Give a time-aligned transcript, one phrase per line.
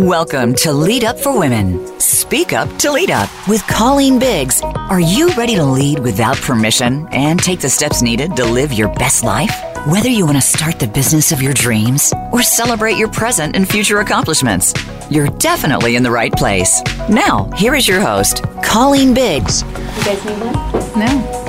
[0.00, 2.00] Welcome to Lead Up for Women.
[2.00, 4.62] Speak Up to Lead Up with Colleen Biggs.
[4.62, 8.88] Are you ready to lead without permission and take the steps needed to live your
[8.94, 9.52] best life?
[9.88, 13.68] Whether you want to start the business of your dreams or celebrate your present and
[13.68, 14.72] future accomplishments,
[15.10, 16.80] you're definitely in the right place.
[17.10, 19.64] Now, here is your host, Colleen Biggs.
[19.64, 20.98] You guys need one?
[20.98, 21.39] No.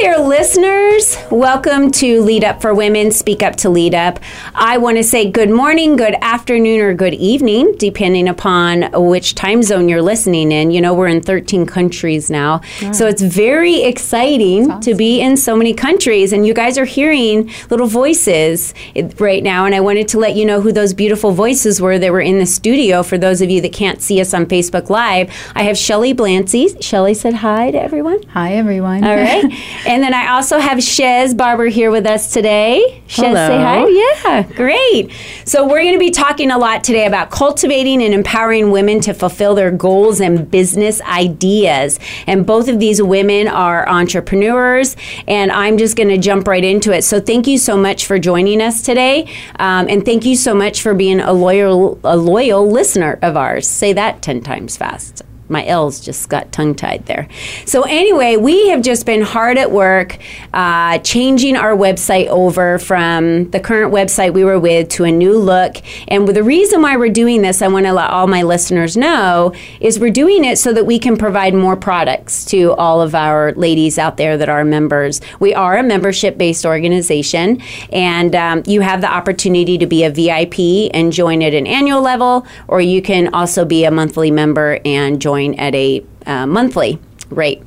[0.00, 1.16] There, listeners.
[1.28, 4.20] Welcome to Lead Up for Women, Speak Up to Lead Up.
[4.54, 9.60] I want to say good morning, good afternoon, or good evening, depending upon which time
[9.64, 10.70] zone you're listening in.
[10.70, 12.60] You know, we're in 13 countries now.
[12.92, 16.32] So it's very exciting to be in so many countries.
[16.32, 18.74] And you guys are hearing little voices
[19.18, 19.66] right now.
[19.66, 22.38] And I wanted to let you know who those beautiful voices were that were in
[22.38, 23.02] the studio.
[23.02, 26.80] For those of you that can't see us on Facebook Live, I have Shelley Blanzy.
[26.80, 28.22] Shelley said hi to everyone.
[28.28, 29.02] Hi, everyone.
[29.02, 29.44] All right.
[29.88, 33.02] and then I also have Shez Barber here with us today.
[33.08, 33.48] Shez, Hello.
[33.48, 33.86] say hi.
[33.88, 35.10] Yeah, great.
[35.46, 39.14] So we're going to be talking a lot today about cultivating and empowering women to
[39.14, 41.98] fulfill their goals and business ideas.
[42.26, 44.94] And both of these women are entrepreneurs,
[45.26, 47.02] and I'm just going to jump right into it.
[47.02, 49.26] So thank you so much for joining us today,
[49.58, 53.66] um, and thank you so much for being a loyal a loyal listener of ours.
[53.66, 57.28] Say that ten times fast my L's just got tongue tied there.
[57.64, 60.18] So, anyway, we have just been hard at work
[60.52, 65.38] uh, changing our website over from the current website we were with to a new
[65.38, 65.76] look.
[66.08, 69.54] And the reason why we're doing this, I want to let all my listeners know,
[69.80, 73.52] is we're doing it so that we can provide more products to all of our
[73.52, 75.20] ladies out there that are members.
[75.40, 80.10] We are a membership based organization, and um, you have the opportunity to be a
[80.10, 84.80] VIP and join at an annual level, or you can also be a monthly member
[84.84, 86.98] and join at a uh, monthly
[87.30, 87.62] rate.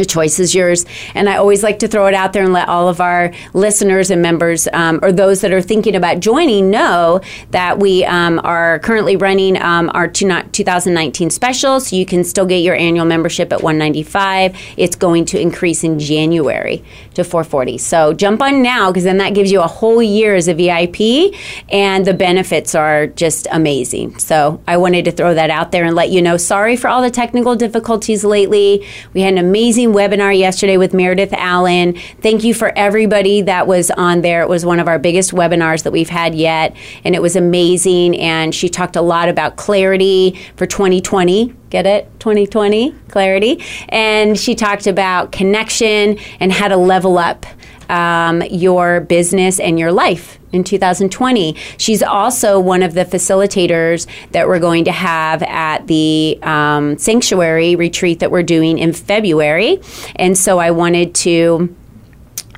[0.00, 0.86] The choice is yours.
[1.14, 4.10] And I always like to throw it out there and let all of our listeners
[4.10, 7.20] and members, um, or those that are thinking about joining, know
[7.50, 11.80] that we um, are currently running um, our 2019 special.
[11.80, 15.98] So you can still get your annual membership at 195 It's going to increase in
[15.98, 16.82] January
[17.12, 20.48] to 440 So jump on now because then that gives you a whole year as
[20.48, 21.34] a VIP,
[21.68, 24.18] and the benefits are just amazing.
[24.18, 26.38] So I wanted to throw that out there and let you know.
[26.38, 28.86] Sorry for all the technical difficulties lately.
[29.12, 31.94] We had an amazing webinar yesterday with Meredith Allen.
[32.20, 34.42] Thank you for everybody that was on there.
[34.42, 38.18] It was one of our biggest webinars that we've had yet, and it was amazing.
[38.18, 41.54] And she talked a lot about clarity for 2020.
[41.70, 42.10] Get it?
[42.18, 43.62] 2020 clarity.
[43.88, 47.46] And she talked about connection and how to level up
[47.90, 51.54] um, your business and your life in 2020.
[51.76, 57.76] She's also one of the facilitators that we're going to have at the um, sanctuary
[57.76, 59.80] retreat that we're doing in February.
[60.16, 61.76] And so I wanted to.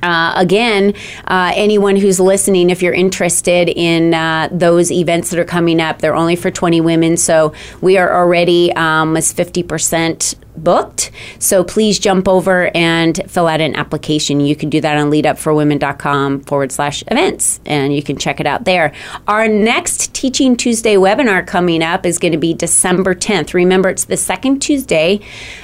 [0.01, 0.93] Uh, again,
[1.29, 5.99] uh, anyone who's listening, if you're interested in uh, those events that are coming up,
[5.99, 7.15] they're only for 20 women.
[7.15, 11.11] So we are already um, as 50% booked.
[11.39, 14.39] So please jump over and fill out an application.
[14.39, 18.65] You can do that on leadupforwomen.com forward slash events, and you can check it out
[18.65, 18.93] there.
[19.27, 23.53] Our next Teaching Tuesday webinar coming up is going to be December 10th.
[23.53, 25.19] Remember, it's the second Tuesday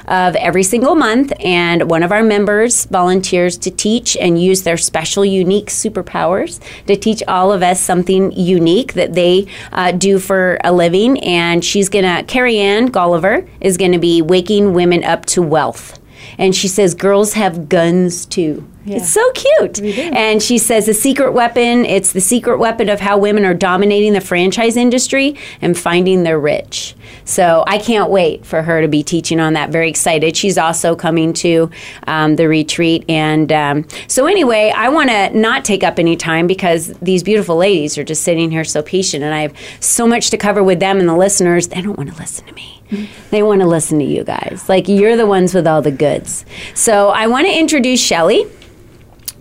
[0.08, 4.78] of every single month, and one of our members volunteers to teach and use their
[4.78, 10.58] special, unique superpowers to teach all of us something unique that they uh, do for
[10.64, 11.20] a living.
[11.22, 15.42] And she's going to, Carrie Ann Gulliver is going to be waking women up to
[15.42, 16.00] wealth.
[16.38, 18.66] And she says girls have guns too.
[18.86, 18.98] Yeah.
[18.98, 19.80] It's so cute.
[19.82, 24.14] And she says the secret weapon, it's the secret weapon of how women are dominating
[24.14, 26.96] the franchise industry and finding their rich.
[27.26, 29.70] So I can't wait for her to be teaching on that.
[29.70, 30.36] Very excited.
[30.36, 31.70] She's also coming to
[32.08, 33.06] um, the retreat.
[33.08, 37.58] And um, so, anyway, I want to not take up any time because these beautiful
[37.58, 40.80] ladies are just sitting here so patient, and I have so much to cover with
[40.80, 41.68] them and the listeners.
[41.68, 42.82] They don't want to listen to me.
[43.30, 44.66] They want to listen to you guys.
[44.68, 46.46] Like, you're the ones with all the goods.
[46.74, 48.46] So, I want to introduce Shelley.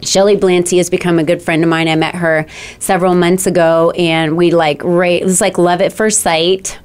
[0.03, 1.89] Shelley Blanzy has become a good friend of mine.
[1.89, 2.47] I met her
[2.79, 4.83] several months ago, and we like.
[4.85, 6.79] It was like love at first sight.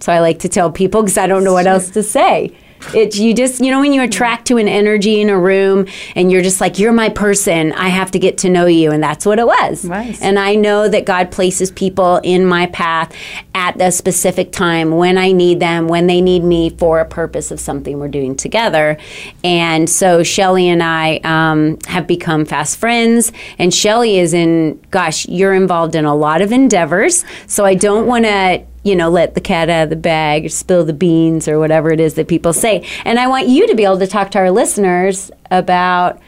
[0.00, 2.56] So I like to tell people because I don't know what else to say.
[2.94, 6.30] It's you just you know when you attract to an energy in a room and
[6.30, 7.72] you're just like you're my person.
[7.72, 9.84] I have to get to know you, and that's what it was.
[9.84, 10.20] Nice.
[10.22, 13.14] And I know that God places people in my path
[13.54, 17.50] at a specific time when I need them, when they need me for a purpose
[17.50, 18.96] of something we're doing together.
[19.42, 23.32] And so Shelley and I um, have become fast friends.
[23.58, 27.24] And Shelly is in, gosh, you're involved in a lot of endeavors.
[27.46, 30.48] So I don't want to you know, let the cat out of the bag or
[30.48, 32.84] spill the beans or whatever it is that people say.
[33.04, 36.18] And I want you to be able to talk to our listeners about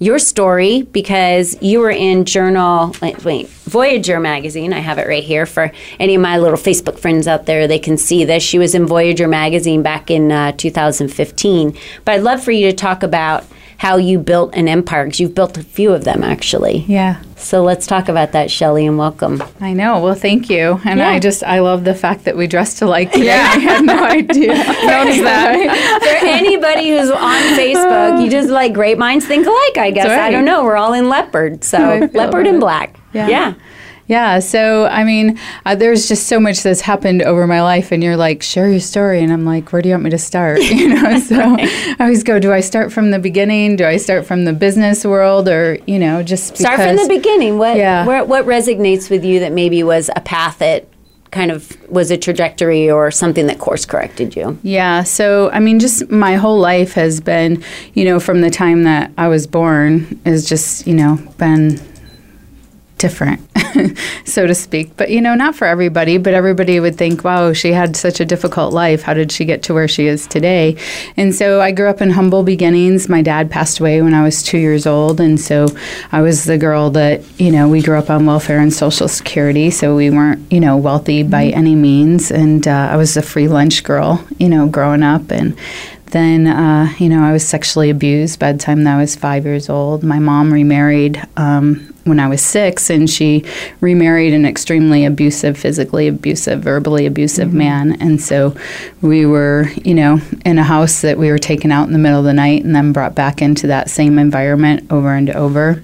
[0.00, 4.72] your story because you were in Journal, wait, wait, Voyager magazine.
[4.72, 7.66] I have it right here for any of my little Facebook friends out there.
[7.66, 8.42] They can see this.
[8.42, 11.76] She was in Voyager magazine back in uh, 2015.
[12.04, 13.44] But I'd love for you to talk about
[13.78, 16.78] how you built an empire because you've built a few of them actually.
[16.88, 17.22] Yeah.
[17.36, 19.40] So let's talk about that, Shelley, and welcome.
[19.60, 20.00] I know.
[20.00, 20.80] Well, thank you.
[20.84, 21.08] And Yeah.
[21.08, 23.30] I just, I love the fact that we dressed alike today.
[23.38, 24.48] I had no idea.
[24.54, 26.00] Notice that.
[26.02, 30.06] For anybody who's on Facebook, you just like great minds think alike, I guess.
[30.06, 30.64] That's I don't know.
[30.64, 31.62] We're all in leopard.
[31.62, 31.78] So
[32.12, 32.98] leopard and black.
[33.12, 33.28] Yeah.
[33.28, 33.54] yeah.
[34.08, 34.38] Yeah.
[34.40, 38.16] So, I mean, uh, there's just so much that's happened over my life, and you're
[38.16, 39.22] like, share your story.
[39.22, 40.58] And I'm like, where do you want me to start?
[40.78, 43.76] You know, so I always go, do I start from the beginning?
[43.76, 45.48] Do I start from the business world?
[45.48, 47.58] Or, you know, just Start from the beginning.
[47.58, 48.06] What, Yeah.
[48.06, 50.86] where, what resonates with you that maybe was a path that
[51.30, 54.58] kind of was a trajectory or something that course corrected you?
[54.62, 55.02] Yeah.
[55.02, 57.62] So, I mean, just my whole life has been,
[57.94, 61.78] you know, from the time that I was born, is just, you know, been
[62.98, 63.40] different,
[64.24, 64.96] so to speak.
[64.96, 68.24] But, you know, not for everybody, but everybody would think, wow, she had such a
[68.24, 69.02] difficult life.
[69.02, 70.76] How did she get to where she is today?
[71.16, 73.08] And so I grew up in humble beginnings.
[73.08, 75.20] My dad passed away when I was two years old.
[75.20, 75.68] And so
[76.12, 79.70] I was the girl that, you know, we grew up on welfare and Social Security.
[79.70, 82.30] So we weren't, you know, wealthy by any means.
[82.30, 85.30] And uh, I was a free lunch girl, you know, growing up.
[85.30, 85.56] And
[86.10, 89.44] then, uh, you know, I was sexually abused by the time that I was five
[89.44, 90.02] years old.
[90.02, 93.44] My mom remarried um, when I was six, and she
[93.80, 98.00] remarried an extremely abusive, physically abusive, verbally abusive man.
[98.00, 98.54] And so
[99.02, 102.18] we were, you know, in a house that we were taken out in the middle
[102.18, 105.82] of the night and then brought back into that same environment over and over.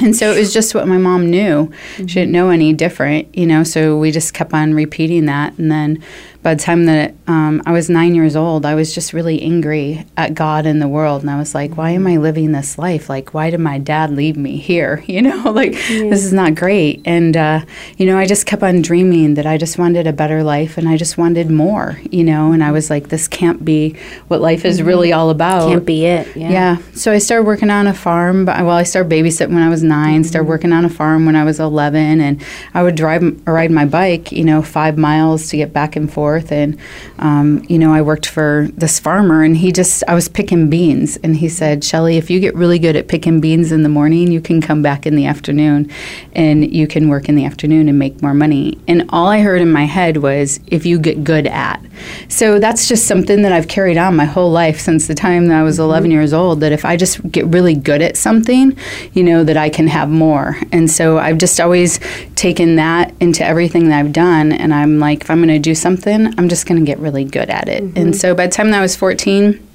[0.00, 1.72] And so it was just what my mom knew.
[1.96, 5.58] She didn't know any different, you know, so we just kept on repeating that.
[5.58, 6.02] And then
[6.42, 10.06] by the time that um, I was nine years old, I was just really angry
[10.16, 11.22] at God and the world.
[11.22, 13.08] And I was like, why am I living this life?
[13.08, 15.04] Like, why did my dad leave me here?
[15.18, 17.02] You know, like, this is not great.
[17.04, 17.62] And, uh,
[17.96, 20.88] you know, I just kept on dreaming that I just wanted a better life and
[20.88, 23.96] I just wanted more, you know, and I was like, this can't be
[24.28, 25.68] what life is really all about.
[25.70, 26.36] Can't be it.
[26.36, 26.50] Yeah.
[26.50, 26.76] Yeah.
[26.92, 28.44] So I started working on a farm.
[28.44, 31.36] But, well, I started babysitting when I was 9 Started working on a farm when
[31.36, 32.44] I was eleven, and
[32.74, 36.12] I would drive or ride my bike, you know, five miles to get back and
[36.12, 36.37] forth.
[36.50, 36.78] And
[37.18, 41.16] um, you know, I worked for this farmer, and he just I was picking beans,
[41.18, 44.30] and he said, "Shelley, if you get really good at picking beans in the morning,
[44.30, 45.90] you can come back in the afternoon,
[46.32, 49.60] and you can work in the afternoon and make more money." And all I heard
[49.60, 51.82] in my head was, "If you get good at."
[52.28, 55.58] So that's just something that I've carried on my whole life since the time that
[55.58, 56.60] I was 11 years old.
[56.60, 58.76] That if I just get really good at something,
[59.12, 60.58] you know, that I can have more.
[60.72, 62.00] And so I've just always
[62.34, 64.52] taken that into everything that I've done.
[64.52, 67.24] And I'm like, if I'm going to do something, I'm just going to get really
[67.24, 67.82] good at it.
[67.82, 68.12] And mm-hmm.
[68.12, 69.67] so by the time I was 14,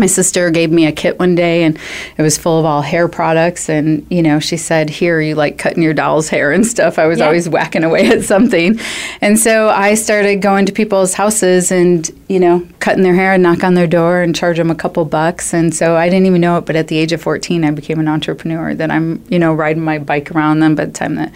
[0.00, 1.78] my sister gave me a kit one day and
[2.18, 5.58] it was full of all hair products and you know she said here you like
[5.58, 6.98] cutting your doll's hair and stuff.
[6.98, 7.26] I was Yeah.
[7.26, 8.80] always whacking away at something.
[9.20, 13.42] And so i started going to people's houses and you know cutting their hair and
[13.42, 15.52] knock on their door and charge them a couple bucks.
[15.54, 18.00] And so i didn't even know it but at the age of 14 i became
[18.00, 20.74] an entrepreneur that i'm you know riding my bike around them.
[20.74, 21.32] By the time that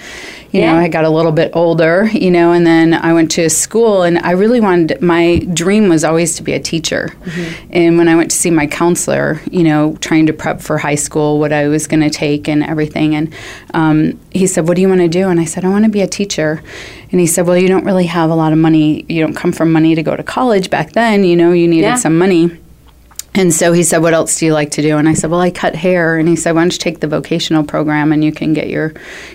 [0.53, 3.51] you know i got a little bit older you know and then i went to
[3.51, 7.11] school and i really wanted my dream was always to be a teacher.
[7.25, 7.67] Mm-hmm.
[7.73, 10.95] And when i went to see my counselor you know trying to prep for high
[10.95, 13.15] school what i was going to take and everything.
[13.15, 13.35] And
[13.75, 15.29] um, he said what do you want to do?
[15.29, 16.63] And i said i want to be a teacher.
[17.11, 19.05] And he said well you don't really have a lot of money.
[19.09, 21.25] You don't come from money to go to college back then.
[21.25, 21.97] You know you needed Yeah.
[21.97, 22.51] some money
[23.35, 25.41] and so he said, "What else do you like to do?" And I said, "Well,
[25.41, 28.33] I cut hair." And he said, "Why don't you take the vocational program and you
[28.33, 28.95] can get your,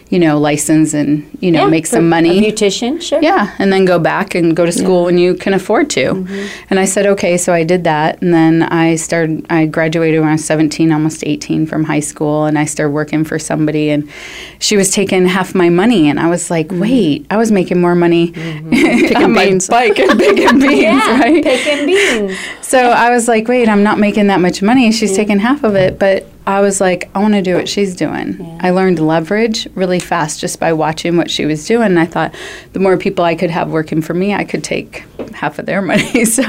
[0.10, 3.22] you know, license and you know Yeah, make some money." A beautician, sure.
[3.22, 6.14] Yeah, and then go back and go to school when you can afford to.
[6.14, 6.48] Mm-hmm.
[6.70, 8.22] And I said, okay, so I did that.
[8.22, 12.46] And then I started, I graduated when I was 17, almost 18 from high school,
[12.46, 13.90] and I started working for somebody.
[13.90, 14.10] And
[14.60, 16.10] she was taking half my money.
[16.10, 16.80] And I was like, Mm-hmm.
[16.82, 18.34] wait, I was making more money
[19.16, 19.68] on my beans.
[19.68, 21.44] bike and picking beans, Yeah, right?
[21.44, 22.38] picking beans.
[22.62, 24.92] So I was like, wait, I'm not making that much money.
[24.92, 25.98] She's taking half of it.
[25.98, 28.58] But I was like, I want to do what she's doing.
[28.62, 31.84] I learned leverage really fast just by watching what she was doing.
[31.88, 32.34] And I thought
[32.74, 35.04] the more people I could have working for me, I could take
[35.36, 36.26] half of their money.
[36.26, 36.44] So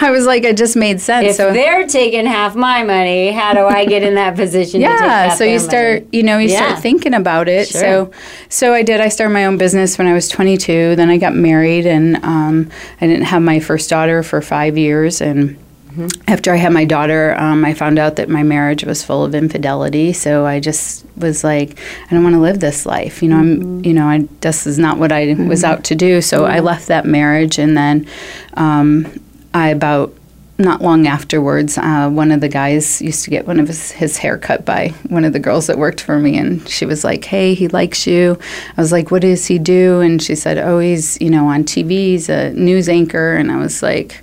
[0.00, 1.28] I was like, it just made sense.
[1.30, 4.80] If so they're taking half my money, how do I get in that position?
[4.82, 6.08] to take yeah so you start money?
[6.12, 6.66] you know you Yeah.
[6.68, 7.80] start thinking about it Sure.
[7.80, 8.10] so
[8.48, 11.34] so i did i started my own business when i was 22 then i got
[11.34, 15.56] married and um, i didn't have my first daughter for five years and
[15.98, 16.30] Mm-hmm.
[16.30, 19.34] after I had my daughter, um, I found out that my marriage was full of
[19.34, 20.12] infidelity.
[20.12, 21.78] So I just was like,
[22.08, 23.22] I don't want to live this life.
[23.22, 23.62] You know, Mm-hmm.
[23.78, 26.20] I'm, you know, I this is not what I was out to do.
[26.20, 28.06] So I left that marriage, and then
[28.54, 29.06] um,
[29.54, 30.14] I about
[30.60, 34.16] not long afterwards, uh, one of the guys used to get one of his, his
[34.16, 37.24] hair cut by one of the girls that worked for me, and she was like,
[37.24, 38.36] "Hey, he likes you."
[38.76, 41.62] I was like, "What does he do?" And she said, "Oh, he's you know on
[41.64, 44.20] TV, he's a news anchor." And I was like,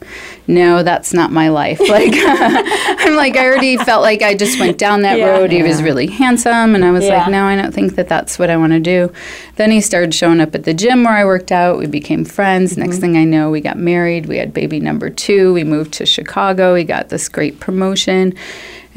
[0.47, 4.77] "No, that's not my life." Like, I'm like, I already felt like I just went
[4.77, 5.27] down that Yeah.
[5.31, 5.51] road.
[5.51, 7.19] He was really handsome, and I was Yeah.
[7.19, 9.11] like, "No, I don't think that that's what I want to do."
[9.55, 11.77] Then he started showing up at the gym where I worked out.
[11.77, 12.71] We became friends.
[12.73, 12.81] Mm-hmm.
[12.81, 14.25] Next thing I know, we got married.
[14.25, 15.53] We had baby number two.
[15.53, 16.73] We moved to Chicago.
[16.73, 18.33] We got this great promotion.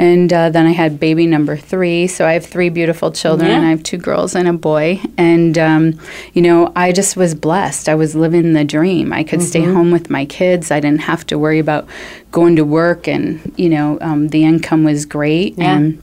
[0.01, 2.07] And uh, then I had baby number three.
[2.07, 3.57] So I have three beautiful children, Yeah.
[3.57, 5.01] and I have two girls and a boy.
[5.17, 6.01] And, um,
[6.35, 7.89] you know, I just was blessed.
[7.89, 9.13] I was living the dream.
[9.13, 9.49] I could Mm-hmm.
[9.49, 10.71] stay home with my kids.
[10.71, 11.87] I didn't have to worry about
[12.31, 15.59] going to work, and, you know, um, the income was great.
[15.59, 15.77] Yeah.
[15.79, 16.03] And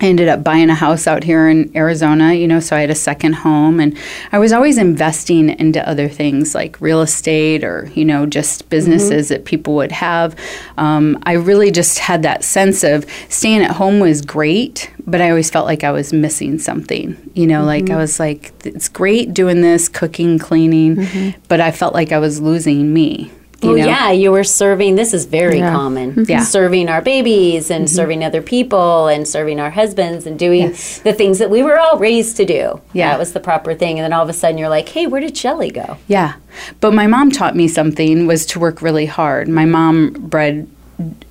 [0.00, 2.90] I ended up buying a house out here in Arizona, you know, so I had
[2.90, 3.80] a second home.
[3.80, 3.96] And
[4.32, 8.70] I was always investing into other things like real estate or, you know, just mm-hmm.
[8.70, 10.34] businesses that people would have.
[10.78, 15.28] Um, I really just had that sense of staying at home was great, but I
[15.28, 17.94] always felt like I was missing something, you know, like mm-hmm.
[17.94, 21.40] I was like, it's great doing this, cooking, cleaning, mm-hmm.
[21.48, 23.30] but I felt like I was losing me.
[23.62, 23.84] You Well, know?
[23.84, 24.94] yeah, you were serving.
[24.94, 25.70] This is very Yeah.
[25.72, 26.12] common.
[26.12, 26.30] Mm-hmm.
[26.30, 26.42] Yeah.
[26.44, 27.94] Serving our babies and mm-hmm.
[27.94, 30.98] serving other people and serving our husbands and doing Yes.
[31.00, 32.80] the things that we were all raised to do.
[32.94, 33.10] Yeah.
[33.10, 33.98] That was the proper thing.
[33.98, 35.98] And then all of a sudden you're like, hey, where did Shelley go?
[36.08, 36.34] Yeah.
[36.80, 39.46] But my mom taught me something was to work really hard.
[39.48, 40.66] My mom bred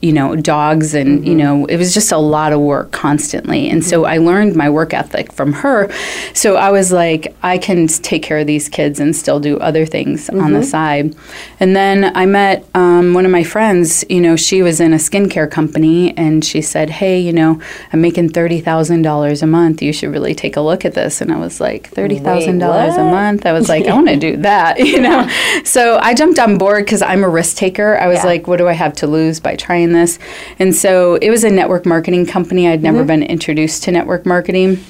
[0.01, 1.37] you know dogs and you mm-hmm.
[1.37, 3.69] know it was just a lot of work constantly.
[3.69, 4.11] And so mm-hmm.
[4.11, 5.91] i learned my work ethic from her.
[6.33, 9.85] So i was like i can take care of these kids and still do other
[9.85, 10.63] things on the mm-hmm.
[10.63, 11.15] side.
[11.59, 14.97] And then i met um, one of my friends you know she was in a
[14.97, 17.61] skincare company and she said hey you know
[17.91, 19.81] i'm making $30000 a month.
[19.81, 21.21] You should really take a look at this.
[21.21, 23.45] And i was like $30000 a month?
[23.45, 25.27] I was like i want to do that you know?
[25.65, 27.97] So i jumped on board because i'm a risk taker.
[27.97, 28.25] I was Yeah.
[28.31, 30.17] like what do i have to lose by trying this.
[30.57, 32.67] And so it was a network marketing company.
[32.67, 33.07] I'd never mm-hmm.
[33.07, 34.83] been introduced to network marketing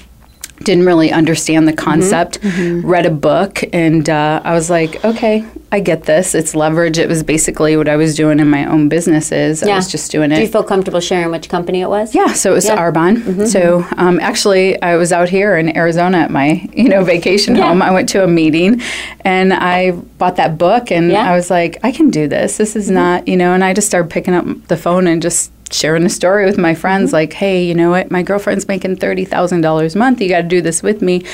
[0.64, 2.38] didn't really understand the concept
[2.84, 7.08] read a book and uh, i was like okay i get this it's leverage it
[7.08, 10.36] was basically what i was doing in my own businesses i was just doing it.
[10.36, 12.14] Do you feel comfortable sharing which company it was?
[12.14, 12.76] yeah, so it was Yeah.
[12.76, 12.98] Mm-hmm.
[13.40, 13.46] Arbonne.
[13.48, 17.68] So um, actually, I was out here in Arizona at my you know vacation Yeah.
[17.68, 17.82] home.
[17.82, 18.80] I went to a meeting,
[19.24, 21.30] and I bought that book, and Yeah.
[21.30, 22.56] I was like, I can do this.
[22.58, 23.52] This is not you know.
[23.54, 26.74] And I just started picking up the phone and just sharing a story with my
[26.74, 27.14] friends, Mm-hmm.
[27.14, 28.10] like, hey, you know what?
[28.10, 30.20] My girlfriend's making thirty thousand dollars a month.
[30.20, 31.24] You got to do this with me.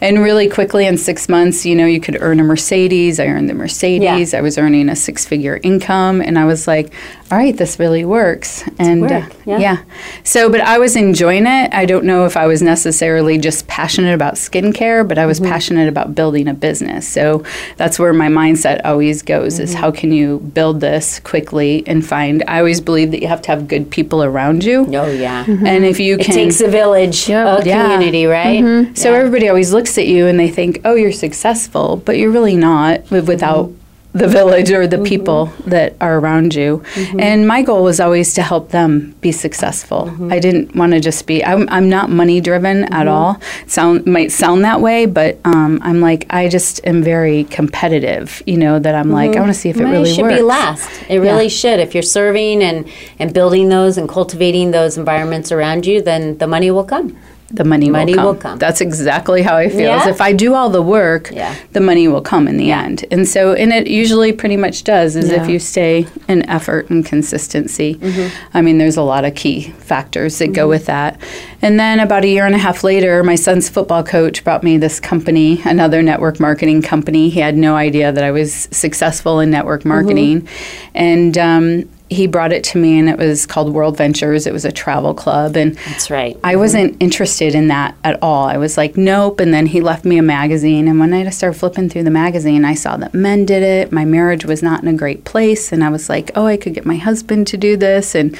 [0.00, 3.18] And really quickly, in six months, you know, you could earn a Mercedes.
[3.20, 4.34] I earned the Mercedes.
[4.34, 6.92] I was earning a six-figure income, and I was like,
[7.30, 8.64] all right, this really works.
[8.78, 9.58] And work, uh, yeah.
[9.58, 9.82] yeah.
[10.24, 11.72] So, but I was enjoying it.
[11.72, 15.50] I don't know if I was necessarily just passionate about skincare, but I was mm-hmm.
[15.50, 17.08] passionate about building a business.
[17.08, 17.42] So
[17.76, 19.80] that's where my mindset always goes is mm-hmm.
[19.80, 23.50] how can you build this quickly and find I always believe that you have to
[23.52, 24.86] have good people around you.
[24.94, 25.44] Oh, yeah.
[25.44, 25.66] Mm-hmm.
[25.66, 26.30] And if you can.
[26.30, 27.84] It takes a village, a Yeah.
[27.84, 28.96] community, right?
[28.96, 29.18] so Yeah.
[29.18, 33.04] everybody always looks at you and they think, "Oh, you're successful," but you're really not
[33.04, 33.70] wi- without
[34.14, 35.04] the village or the mm-hmm.
[35.04, 36.82] people that are around you.
[36.94, 37.20] Mm-hmm.
[37.20, 40.04] And my goal was always to help them be successful.
[40.04, 40.32] Mm-hmm.
[40.32, 41.44] I didn't want to just be.
[41.44, 43.40] I'm, I'm not money driven at all.
[43.66, 48.40] Sound might sound that way, but um, I'm like I just am very competitive.
[48.46, 50.36] You know that I'm like I want to see if it Money really should works.
[50.36, 50.90] be last.
[51.08, 51.80] It really should.
[51.80, 56.46] If you're serving and, and building those and cultivating those environments around you, then the
[56.46, 57.18] money will come.
[57.50, 58.52] The money, Money will, will come.
[58.52, 58.58] come.
[58.58, 59.80] That's exactly how I feel.
[59.80, 60.08] Yeah?
[60.08, 61.54] if I do all the work, Yeah.
[61.72, 63.04] the money will come in the end.
[63.12, 65.14] And so, and it usually pretty much does.
[65.14, 67.94] Is if you stay in effort and consistency.
[67.96, 68.56] Mm-hmm.
[68.56, 71.20] I mean, there's a lot of key factors that go with that.
[71.62, 74.76] And then about a year and a half later, my son's football coach brought me
[74.78, 77.28] this company, another network marketing company.
[77.28, 79.88] He had no idea that I was successful in network Mm-hmm.
[79.90, 80.48] marketing,
[80.94, 81.38] and.
[81.38, 84.46] Um, he brought it to me and it was called World Ventures.
[84.46, 86.38] It was a travel club and That's right.
[86.44, 88.44] I wasn't interested in that at all.
[88.46, 89.40] I was like, nope.
[89.40, 90.86] And then he left me a magazine.
[90.86, 92.64] And one night I started flipping through the magazine.
[92.64, 93.90] I saw that men did it.
[93.90, 95.72] My marriage was not in a great place.
[95.72, 98.14] And I was like, oh, I could get my husband to do this.
[98.14, 98.36] And,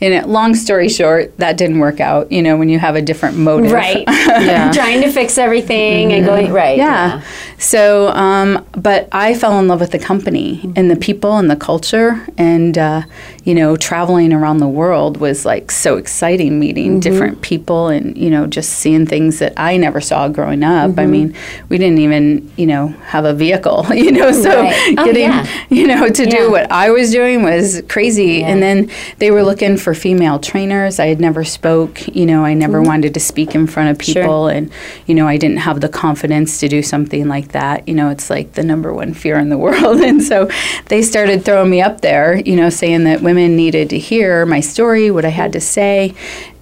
[0.00, 3.36] and long story short, that didn't work out, you know, when you have a different
[3.36, 3.72] motive.
[3.72, 4.04] Right.
[4.74, 6.76] Trying to fix everything and going, right.
[6.76, 7.22] Yeah.
[7.58, 11.56] So, um, but I fell in love with the company and the people and the
[11.56, 13.02] culture, and uh,
[13.44, 16.58] you know, traveling around the world was like so exciting.
[16.58, 20.98] Meeting different people and you know, just seeing things that I never saw growing up.
[20.98, 21.34] I mean,
[21.68, 24.94] we didn't even you know have a vehicle, you know, so Right.
[24.98, 25.46] Oh, getting yeah.
[25.70, 26.30] you know to Yeah.
[26.30, 28.38] do what I was doing was crazy.
[28.40, 28.48] Yeah.
[28.48, 30.98] And then they were looking for for female trainers.
[30.98, 32.06] I had never spoke.
[32.14, 34.22] You know, I never wanted to speak in front of Sure.
[34.22, 34.70] people, and
[35.06, 37.86] you know, I didn't have the confidence to do something like that.
[37.88, 40.48] You know, it's like the number one fear in the world, and so
[40.86, 42.36] they started throwing me up there.
[42.38, 46.14] You know, saying that women needed to hear my story, what I had to say,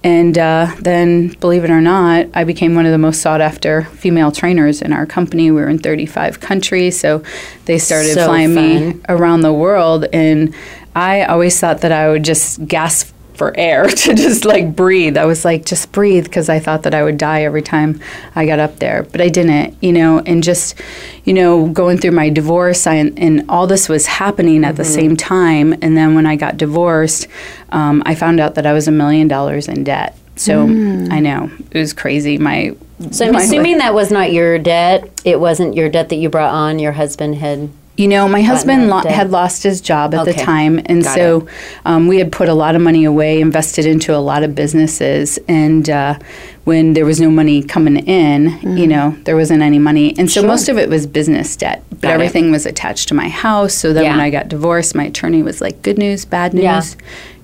[0.03, 3.83] and uh, then, believe it or not, I became one of the most sought after
[3.85, 5.49] female trainers in our company.
[5.51, 7.23] We were in 35 countries, so
[7.65, 10.05] they started So flying me around the world.
[10.11, 10.53] And
[10.95, 15.17] I always thought that I would just gasp for air to just like breathe.
[15.17, 17.99] I was like, just breathe because I thought that I would die every time
[18.35, 19.03] I got up there.
[19.03, 20.79] But I didn't, you know, and just,
[21.23, 24.93] you know, going through my divorce I, and all this was happening at the Mm-hmm.
[24.93, 25.73] same time.
[25.81, 27.27] And then when I got divorced,
[27.71, 30.17] um, I found out that I was a million dollars in debt.
[30.35, 32.37] So I know it was crazy.
[32.37, 33.13] My Mm.
[33.13, 35.09] So I'm assuming that was not your debt.
[35.25, 36.77] It wasn't your debt that you brought on.
[36.79, 37.69] Your husband had.
[37.95, 41.47] You know, my husband lo- had lost his job at the time, and Got so
[41.85, 45.37] um, we had put a lot of money away, invested into a lot of businesses,
[45.47, 46.17] and uh,
[46.63, 50.39] when there was no money coming in, you know, there wasn't any money, and so
[50.39, 50.45] Mm-hmm.
[50.45, 50.47] Sure.
[50.47, 52.13] most of it was business debt, but Got it.
[52.15, 53.75] everything was attached to my house.
[53.75, 56.83] So then when I got divorced, my attorney was like, "Good news, bad news, Yeah.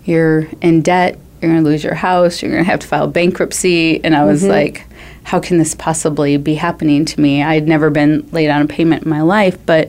[0.05, 3.05] you're in debt, you're going to lose your house, you're going to have to file
[3.07, 4.51] bankruptcy," and I was Mm-hmm.
[4.51, 4.85] like
[5.29, 7.43] how can this possibly be happening to me?
[7.43, 9.87] I had never been late on a payment in my life, but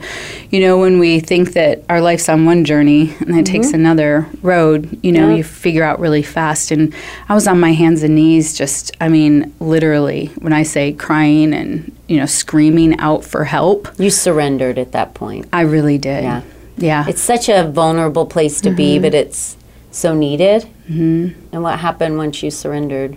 [0.50, 4.26] you know, when we think that our life's on one journey and it takes another
[4.42, 5.38] road, you know, Yep.
[5.38, 6.70] you figure out really fast.
[6.70, 6.94] And
[7.30, 11.54] I was on my hands and knees, just, I mean, literally, when I say crying
[11.54, 15.48] and, you know, screaming out for help, You surrendered at that point.
[15.54, 16.22] I really did.
[16.22, 16.42] Yeah.
[16.76, 17.06] Yeah.
[17.08, 19.56] It's such a vulnerable place to be, but it's
[19.90, 20.66] so needed.
[20.86, 21.28] Mm-hmm.
[21.52, 23.16] And what happened once you surrendered?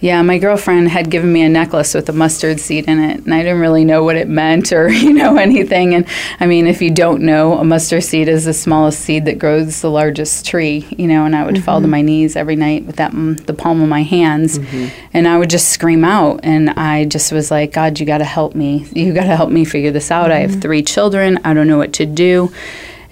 [0.00, 3.34] Yeah, my girlfriend had given me a necklace with a mustard seed in it, and
[3.34, 5.94] I didn't really know what it meant or you know anything.
[5.94, 6.06] And
[6.38, 9.80] I mean, if you don't know, a mustard seed is the smallest seed that grows
[9.80, 10.86] the largest tree.
[10.96, 11.90] You know, and I would fall to mm-hmm.
[11.90, 14.88] my knees every night with that mm, the palm of my hands, mm-hmm.
[15.12, 16.40] and I would just scream out.
[16.42, 18.86] And I just was like, God, you got to help me.
[18.94, 20.30] You got to help me figure this out.
[20.30, 20.60] I have mm-hmm.
[20.60, 21.38] three children.
[21.44, 22.52] I don't know what to do,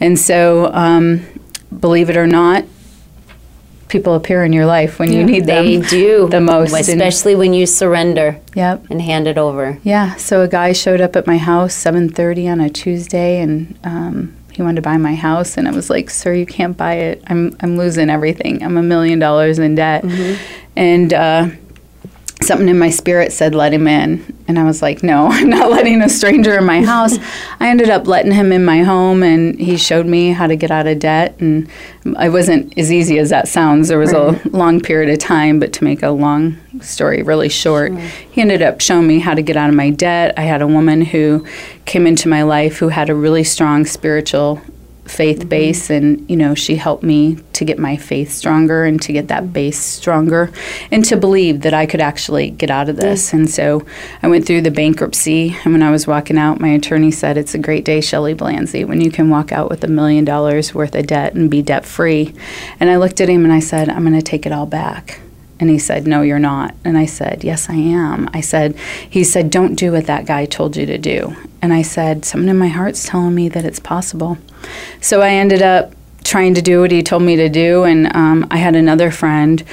[0.00, 0.72] and so.
[0.72, 1.26] Um,
[1.76, 2.64] Believe it or not,
[3.88, 6.72] people appear in your life when you need them They do the most.
[6.74, 8.84] and- especially when you surrender Yep.
[8.90, 9.78] and hand it over.
[9.82, 10.14] Yeah.
[10.16, 14.62] So a guy showed up at my house 7:30 on a Tuesday, and um, he
[14.62, 17.22] wanted to buy my house, and I was like, "Sir, you can't buy it.
[17.28, 18.62] I'm I'm losing everything.
[18.62, 20.04] I'm a million dollars in debt."
[20.76, 21.48] And uh,
[22.42, 25.70] something in my spirit said, "Let him in," and I was like, "No, I'm not
[25.70, 27.18] letting a stranger in my house."
[27.60, 30.70] I ended up letting him in my home, and he showed me how to get
[30.70, 31.36] out of debt.
[31.40, 31.68] And
[32.16, 33.88] i wasn't as easy as that sounds.
[33.88, 37.92] There was a long period of time, but to make a long story really short,
[38.30, 40.34] he ended up showing me how to get out of my debt.
[40.36, 41.46] I had a woman who
[41.84, 44.60] came into my life who had a really strong spiritual
[45.10, 45.48] faith mm-hmm.
[45.48, 49.28] base and you know she helped me to get my faith stronger and to get
[49.28, 50.52] that base stronger
[50.90, 53.32] and to believe that I could actually get out of this.
[53.32, 53.84] And so
[54.22, 57.54] I went through the bankruptcy and when I was walking out my attorney said it's
[57.54, 60.94] a great day Shelley Blanzy when you can walk out with a million dollars worth
[60.94, 62.34] of debt and be debt free
[62.80, 65.20] and I looked at him and I said I'm going to take it all back
[65.60, 66.74] and he said, No, you're not.
[66.84, 68.28] And I said, Yes, I am.
[68.32, 68.76] I said,
[69.08, 71.34] He said, Don't do what that guy told you to do.
[71.60, 74.38] And I said, Something in my heart's telling me that it's possible.
[75.00, 75.92] So I ended up
[76.24, 77.84] trying to do what he told me to do.
[77.84, 79.64] And um, I had another friend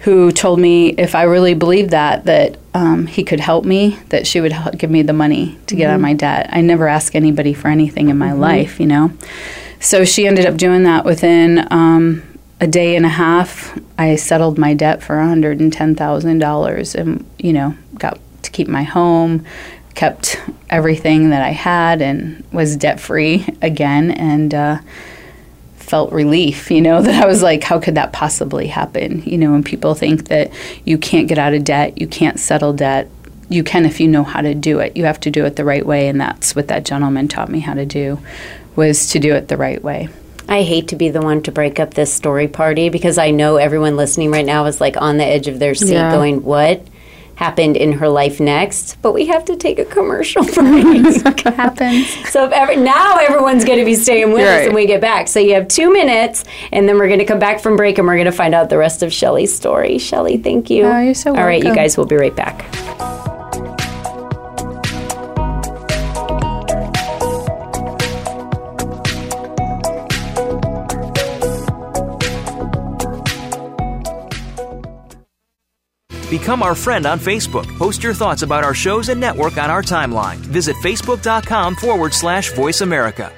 [0.00, 4.26] who told me if I really believed that, that um, he could help me, that
[4.26, 6.50] she would hel- give me the money to get out of my debt.
[6.52, 9.12] I never ask anybody for anything in my life, you know.
[9.80, 12.22] So she ended up doing that within um,
[12.64, 13.78] a day and a half.
[13.98, 19.44] I settled my debt for $110,000 and, you know, got to keep my home,
[19.94, 24.10] kept everything that I had, and was debt free again.
[24.10, 24.78] And, uh,
[25.76, 29.22] felt relief, you know, that I was like, how could that possibly happen?
[29.24, 30.50] You know, when people think that
[30.86, 33.10] you can't get out of debt, you can't settle debt,
[33.50, 34.96] you can if you know how to do it.
[34.96, 37.60] You have to do it the right way, and that's what that gentleman taught me
[37.60, 38.20] how to do,
[38.74, 40.08] was to do it the right way.
[40.48, 43.56] I hate to be the one to break up this story party because I know
[43.56, 46.12] everyone listening right now is like on the edge of their seat Yeah.
[46.12, 46.86] going, What
[47.36, 48.96] happened in her life next?
[49.02, 51.40] But we have to take a commercial break.
[51.44, 52.08] happens.
[52.30, 54.66] so now everyone's going to be staying with us Right.
[54.68, 55.28] when we get back.
[55.28, 58.06] So you have two minutes, and then we're going to come back from break and
[58.06, 59.98] we're going to find out the rest of Shelley's story.
[59.98, 60.84] Shelley, thank you.
[60.84, 63.13] Oh, you're so All right, you guys, we'll be right back.
[76.44, 77.66] Become our friend on Facebook.
[77.78, 80.36] Post your thoughts about our shows and network on our timeline.
[80.36, 83.32] Visit facebook.com forward slash voice America.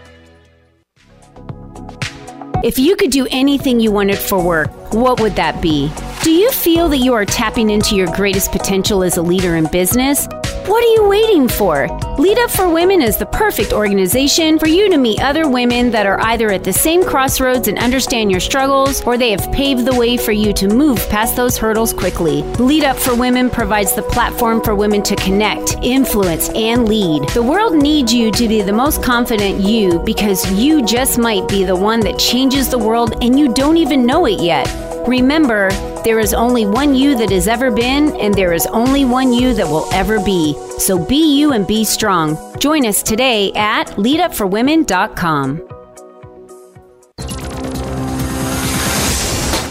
[2.64, 5.88] If you could do anything you wanted for work, what would that be?
[6.24, 9.66] Do you feel that you are tapping into your greatest potential as a leader in
[9.66, 10.26] business?
[10.66, 11.86] What are you waiting for?
[12.18, 16.06] Lead Up for Women is the perfect organization for you to meet other women that
[16.06, 19.94] are either at the same crossroads and understand your struggles, or they have paved the
[19.94, 22.42] way for you to move past those hurdles quickly.
[22.58, 27.28] Lead Up for Women provides the platform for women to connect, influence, and lead.
[27.28, 31.62] The world needs you to be the most confident you because you just might be
[31.62, 34.66] the one that changes the world and you don't even know it yet.
[35.06, 35.70] Remember,
[36.06, 39.52] there is only one you that has ever been, and there is only one you
[39.54, 40.54] that will ever be.
[40.78, 42.38] So be you and be strong.
[42.60, 45.68] Join us today at leadupforwomen.com.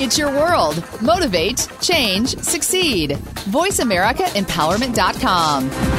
[0.02, 0.84] It's your world.
[1.02, 3.12] Motivate, change, succeed.
[3.12, 5.95] VoiceAmericaEmpowerment.com.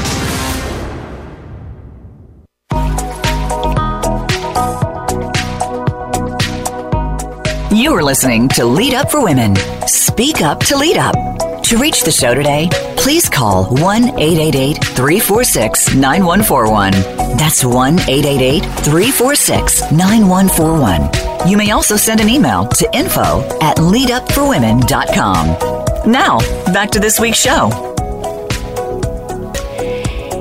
[7.86, 9.54] You are listening to Lead Up for Women.
[9.86, 11.14] Speak up to lead up.
[11.62, 16.90] To reach the show today, please call 1 888 346 9141.
[17.36, 21.48] That's 1 888 346 9141.
[21.48, 26.10] You may also send an email to info at leadupforwomen.com.
[26.10, 26.40] Now,
[26.72, 27.95] back to this week's show.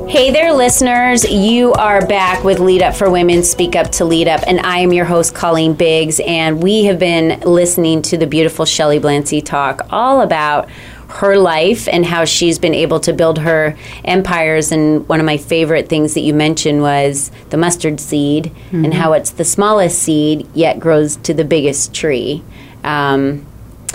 [0.08, 1.30] Hey there, listeners.
[1.30, 4.78] You are back with Lead Up for Women, Speak Up to Lead Up, and I
[4.80, 6.20] am your host, Colleen Biggs.
[6.20, 10.70] And we have been listening to the beautiful Shelley Blanzy talk all about
[11.10, 14.72] her life and how she's been able to build her empires.
[14.72, 19.14] And one of my favorite things that you mentioned was the mustard seed and how
[19.14, 22.44] it's the smallest seed yet grows to the biggest tree.
[22.84, 23.46] Um,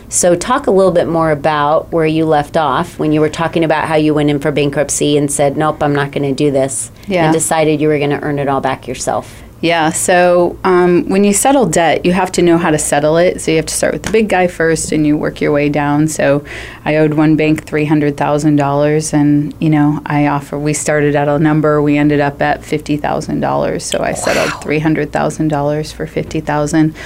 [0.08, 3.64] so, talk a little bit more about where you left off when you were talking
[3.64, 6.50] about how you went in for bankruptcy and said, Nope, I'm not going to do
[6.50, 6.90] this.
[7.06, 7.24] Yeah.
[7.24, 9.42] And decided you were going to earn it all back yourself.
[9.62, 13.42] Yeah, so um, when you settle debt, you have to know how to settle it.
[13.42, 15.68] So you have to start with the big guy first, and you work your way
[15.68, 16.08] down.
[16.08, 16.44] So
[16.86, 20.58] I owed one bank three hundred thousand dollars, and you know I offer.
[20.58, 23.84] We started at a number, we ended up at fifty thousand dollars.
[23.84, 26.96] So I settled three hundred thousand dollars for fifty thousand.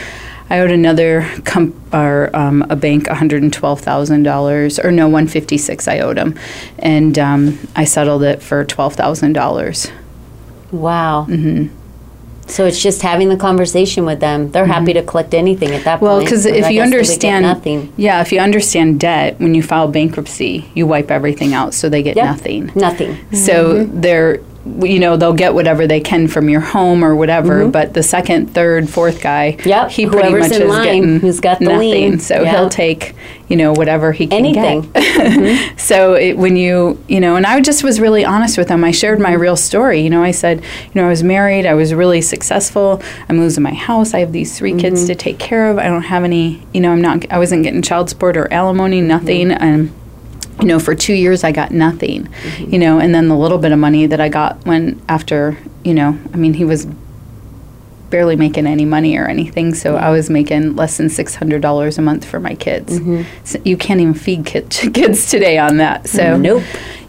[0.50, 4.90] I owed another comp- or um, a bank one hundred and twelve thousand dollars, or
[4.92, 5.88] no, one fifty six.
[5.88, 6.38] I owed them,
[6.78, 9.90] and um, I settled it for twelve thousand dollars.
[10.70, 11.26] Wow.
[11.28, 11.74] Mm-hmm.
[12.46, 14.50] So it's just having the conversation with them.
[14.50, 16.04] They're happy to collect anything at that Mm-hmm.
[16.04, 16.26] Well, point.
[16.26, 17.92] because if I you guess they would get understand, nothing.
[17.96, 22.02] yeah, if you understand debt, when you file bankruptcy, you wipe everything out, so they
[22.02, 22.24] get Yep.
[22.26, 22.70] nothing.
[22.74, 23.16] Nothing.
[23.34, 27.60] So they're, you know, they'll get whatever they can from your home or whatever.
[27.62, 27.70] Mm-hmm.
[27.70, 29.68] But the second, third, fourth guy, Mm-hmm.
[29.68, 31.78] Yep, he pretty whoever's much in is line, getting who's got the nothing.
[31.90, 32.18] lien.
[32.18, 32.50] So Yeah.
[32.52, 33.14] he'll take,
[33.48, 34.82] you know, whatever he can Anything.
[34.92, 35.04] get.
[35.24, 35.76] Mm-hmm.
[35.78, 38.84] so it, when you, you know, and I just was really honest with them.
[38.84, 40.00] I shared my real story.
[40.00, 41.66] You know, I said, you know, I was married.
[41.66, 43.02] I was really successful.
[43.28, 44.14] I'm losing my house.
[44.14, 45.06] I have these 3 kids mm-hmm.
[45.08, 45.78] to take care of.
[45.78, 46.66] I don't have any.
[46.72, 47.30] You know, I'm not.
[47.30, 49.00] I wasn't getting child support or alimony.
[49.00, 49.50] Nothing.
[49.52, 49.92] And
[50.60, 52.72] you know, for two years I got nothing, mm-hmm.
[52.72, 55.94] you know, and then the little bit of money that I got when after, you
[55.94, 56.86] know, I mean, he was
[58.10, 60.04] barely making any money or anything, so mm-hmm.
[60.04, 63.00] I was making less than six hundred dollars a month for my kids.
[63.00, 63.22] Mm-hmm.
[63.44, 66.08] So you can't even feed kid, kids today on that.
[66.08, 66.62] So Nope.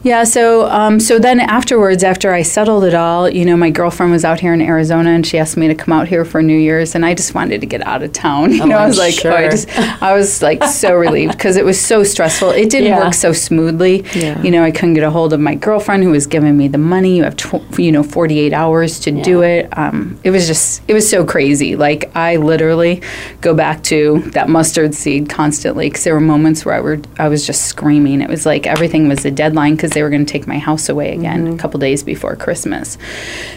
[0.06, 0.24] Yeah.
[0.24, 4.24] So um, so then afterwards, after I settled it all, you know, my girlfriend was
[4.24, 6.94] out here in Arizona, and she asked me to come out here for New Year's,
[6.94, 8.52] and I just wanted to get out of town.
[8.56, 9.68] You know, I I'm was like, oh, I just
[10.04, 12.52] I was like so relieved because it was so stressful.
[12.52, 13.00] It didn't Yeah.
[13.04, 14.06] work so smoothly.
[14.14, 14.40] Yeah.
[14.44, 16.78] You know, I couldn't get a hold of my girlfriend who was giving me the
[16.78, 17.18] money.
[17.18, 19.68] You have tw- you know 48 hours to do it.
[19.78, 21.76] Um, it was just it was so crazy.
[21.76, 23.02] Like I literally
[23.42, 27.28] go back to that mustard seed constantly because there were moments where I were I
[27.28, 28.22] was just screaming.
[28.22, 30.88] It was like everything was a deadline because they were going to take my house
[30.90, 33.00] away again a couple days before Christmas.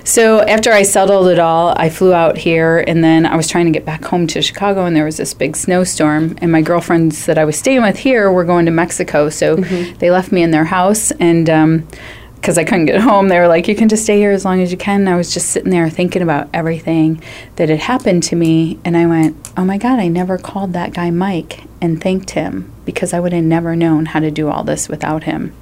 [0.05, 3.67] So after I settled it all, I flew out here, and then I was trying
[3.67, 6.39] to get back home to Chicago, and there was this big snowstorm.
[6.41, 10.11] And my girlfriends that I was staying with here were going to Mexico, so they
[10.11, 11.89] left me in their house, and um,
[12.37, 14.63] because I couldn't get home, they were like, "You can just stay here as long
[14.63, 17.21] as you can." And I was just sitting there thinking about everything
[17.57, 20.95] that had happened to me, and I went, "Oh my God, I never called that
[20.95, 24.63] guy Mike and thanked him because I would have never known how to do all
[24.63, 25.53] this without him."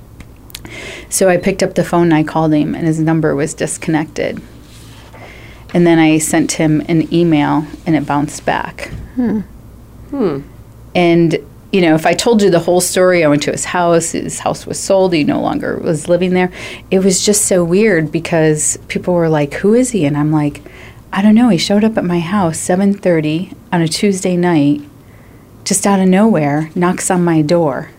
[1.09, 4.41] So I picked up the phone and I called him, and his number was disconnected.
[5.75, 8.89] And then I sent him an email, and it bounced back.
[9.17, 9.41] Hmm.
[10.95, 11.39] And
[11.73, 14.13] you know, if I told you the whole story, I went to his house.
[14.13, 15.13] His house was sold.
[15.13, 16.51] He no longer was living there.
[16.91, 20.63] It was just so weird because people were like, "Who is he?" And I'm like,
[21.13, 24.81] "I don't know." He showed up at my house 7:30 on a Tuesday night,
[25.65, 27.91] just out of nowhere, knocks on my door.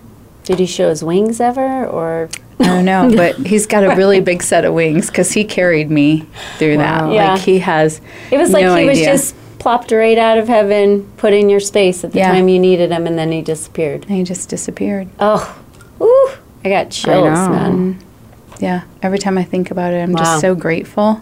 [0.43, 4.19] Did he show his wings ever, or I don't know, but he's got a really
[4.19, 6.25] big set of wings because he carried me
[6.57, 7.11] through that.
[7.11, 7.33] Yeah.
[7.33, 8.01] Like he has.
[8.31, 11.59] it was no like he was just plopped right out of heaven, put in your
[11.59, 12.31] space at the Yeah.
[12.31, 14.03] time you needed him, and then he disappeared.
[14.03, 15.07] And he just disappeared.
[15.19, 15.59] Oh,
[16.01, 16.31] ooh,
[16.65, 17.49] I got chills, know.
[17.49, 17.99] man.
[18.59, 20.19] Yeah, every time I think about it, I'm Wow.
[20.19, 21.21] just so grateful,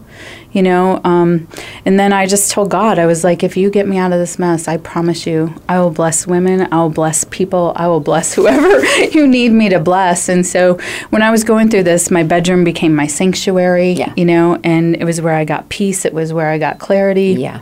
[0.54, 1.02] you know.
[1.04, 1.48] Um,
[1.86, 4.20] and then I just told God, I was like, if you get me out of
[4.20, 8.00] this mess, I promise you, I will bless women, I will bless people, I will
[8.00, 10.30] bless whoever you need me to bless.
[10.30, 10.78] And so
[11.10, 14.14] when I was going through this, my bedroom became my sanctuary, Yeah.
[14.16, 17.34] you know, and it was where I got peace, it was where I got clarity.
[17.38, 17.60] Yeah.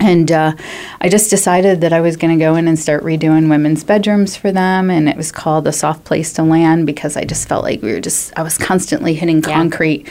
[0.00, 0.54] And uh,
[1.00, 4.36] I just decided that I was going to go in and start redoing women's bedrooms
[4.36, 4.90] for them.
[4.90, 7.92] And it was called A Soft Place to Land because I just felt like we
[7.92, 10.06] were just, I was constantly hitting concrete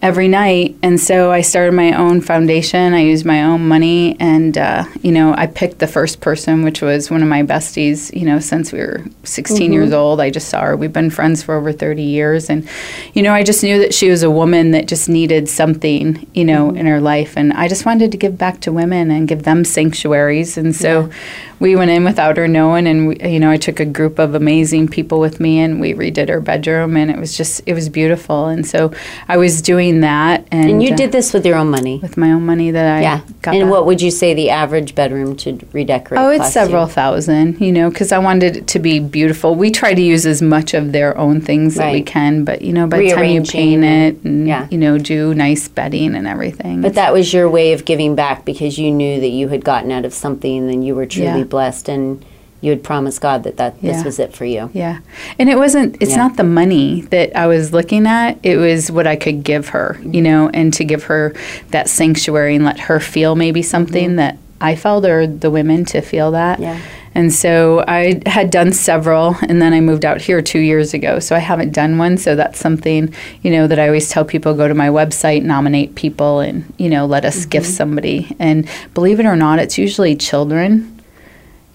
[0.00, 0.76] every night.
[0.82, 2.94] And so I started my own foundation.
[2.94, 4.16] I used my own money.
[4.20, 8.14] And, uh, you know, I picked the first person, which was one of my besties,
[8.14, 10.20] you know, since we were 16 years old.
[10.20, 10.76] I just saw her.
[10.76, 12.48] We've been friends for over 30 years.
[12.48, 12.68] And,
[13.14, 16.44] you know, I just knew that she was a woman that just needed something, you
[16.44, 17.36] know, in her life.
[17.36, 20.56] And I just wanted to give back to women and give them sanctuaries.
[20.56, 21.10] And so
[21.58, 22.86] we went in without her knowing.
[22.86, 25.92] And, we, you know, I took a group of amazing people with me and we
[25.94, 26.96] redid her bedroom.
[26.96, 28.46] And it was just, it was beautiful.
[28.46, 28.92] And so
[29.26, 30.46] I was doing that.
[30.50, 31.98] And, And you uh, did this with your own money.
[32.00, 33.20] with my own money that I Yeah.
[33.42, 33.54] got.
[33.54, 33.70] And back.
[33.72, 36.20] what would you say the average bedroom to redecorate?
[36.20, 39.54] Oh, it's several thousand, you know, because I wanted it to be beautiful.
[39.54, 42.72] We try to use as much of their own things that we can, but you
[42.72, 44.66] know, by the time you paint it and yeah.
[44.70, 46.80] you know, do nice bedding and everything.
[46.80, 49.90] But that was your way of giving back because you knew that you had gotten
[49.92, 51.44] out of something and you were truly Yeah.
[51.44, 52.24] blessed and
[52.60, 54.70] you had promised God that, that this was it for you.
[54.74, 54.98] yeah,
[55.38, 55.96] and it wasn't.
[56.00, 56.16] It's Yeah.
[56.16, 58.38] not the money that I was looking at.
[58.42, 61.34] It was what I could give her, you know, and to give her
[61.70, 66.00] that sanctuary and let her feel maybe something that I felt, or the women to
[66.00, 66.54] feel that.
[66.58, 66.64] Mm-hmm.
[66.64, 66.80] Yeah.
[67.14, 71.18] And so I had done several, and then I moved out here two years ago.
[71.20, 72.16] So I haven't done one.
[72.16, 75.94] So that's something, you know, that I always tell people go to my website, nominate
[75.94, 77.74] people, and, you know, let us gift Mm-hmm.
[77.74, 78.36] somebody.
[78.38, 80.97] And believe it or not, it's usually children,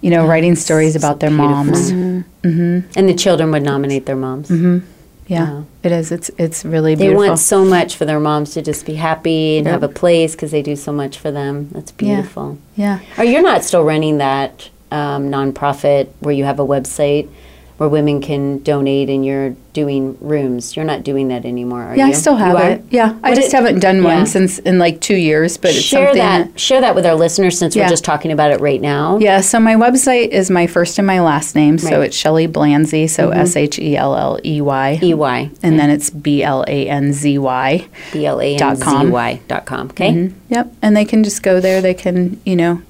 [0.03, 1.91] you know, writing stories about their moms.
[1.91, 2.47] Mm-hmm.
[2.47, 2.99] Mm-hmm.
[2.99, 4.49] And the children would nominate their moms.
[4.49, 4.79] Mm-hmm.
[5.27, 5.65] Yeah, Wow.
[5.83, 6.11] it is.
[6.11, 7.21] It's it's really beautiful.
[7.21, 9.71] They want so much for their moms to just be happy and Yep.
[9.73, 11.69] have a place because they do so much for them.
[11.71, 12.57] That's beautiful.
[12.75, 12.99] yeah.
[13.17, 17.29] Oh, you're not still running that um, nonprofit where you have a website
[17.83, 20.73] where women can donate and you're doing rooms.
[20.73, 22.11] You're not doing that anymore, are Yeah, you?
[22.11, 22.85] Yeah, I still have it.
[22.91, 24.15] Yeah, I but just it, haven't done yeah.
[24.19, 25.57] one since in like two years.
[25.57, 26.19] But it's Share something
[26.51, 27.83] that, share that with our listeners since Yeah.
[27.83, 29.17] we're just talking about it right now.
[29.17, 31.77] Yeah, so my website is my first and my last name.
[31.77, 31.93] So Right.
[31.95, 32.03] Mm-hmm.
[32.03, 34.99] it's Shelley Blanzy, so S H E L L E Y.
[35.03, 35.51] EY.
[35.61, 37.85] And then it's B L A N Z Y.
[38.13, 39.07] B L A N Dot Z.
[39.09, 39.87] Y dot com.
[39.89, 40.11] Okay.
[40.13, 40.33] Mhm.
[40.47, 40.73] Yep.
[40.81, 41.81] And they can just go there.
[41.81, 42.81] They can, you know,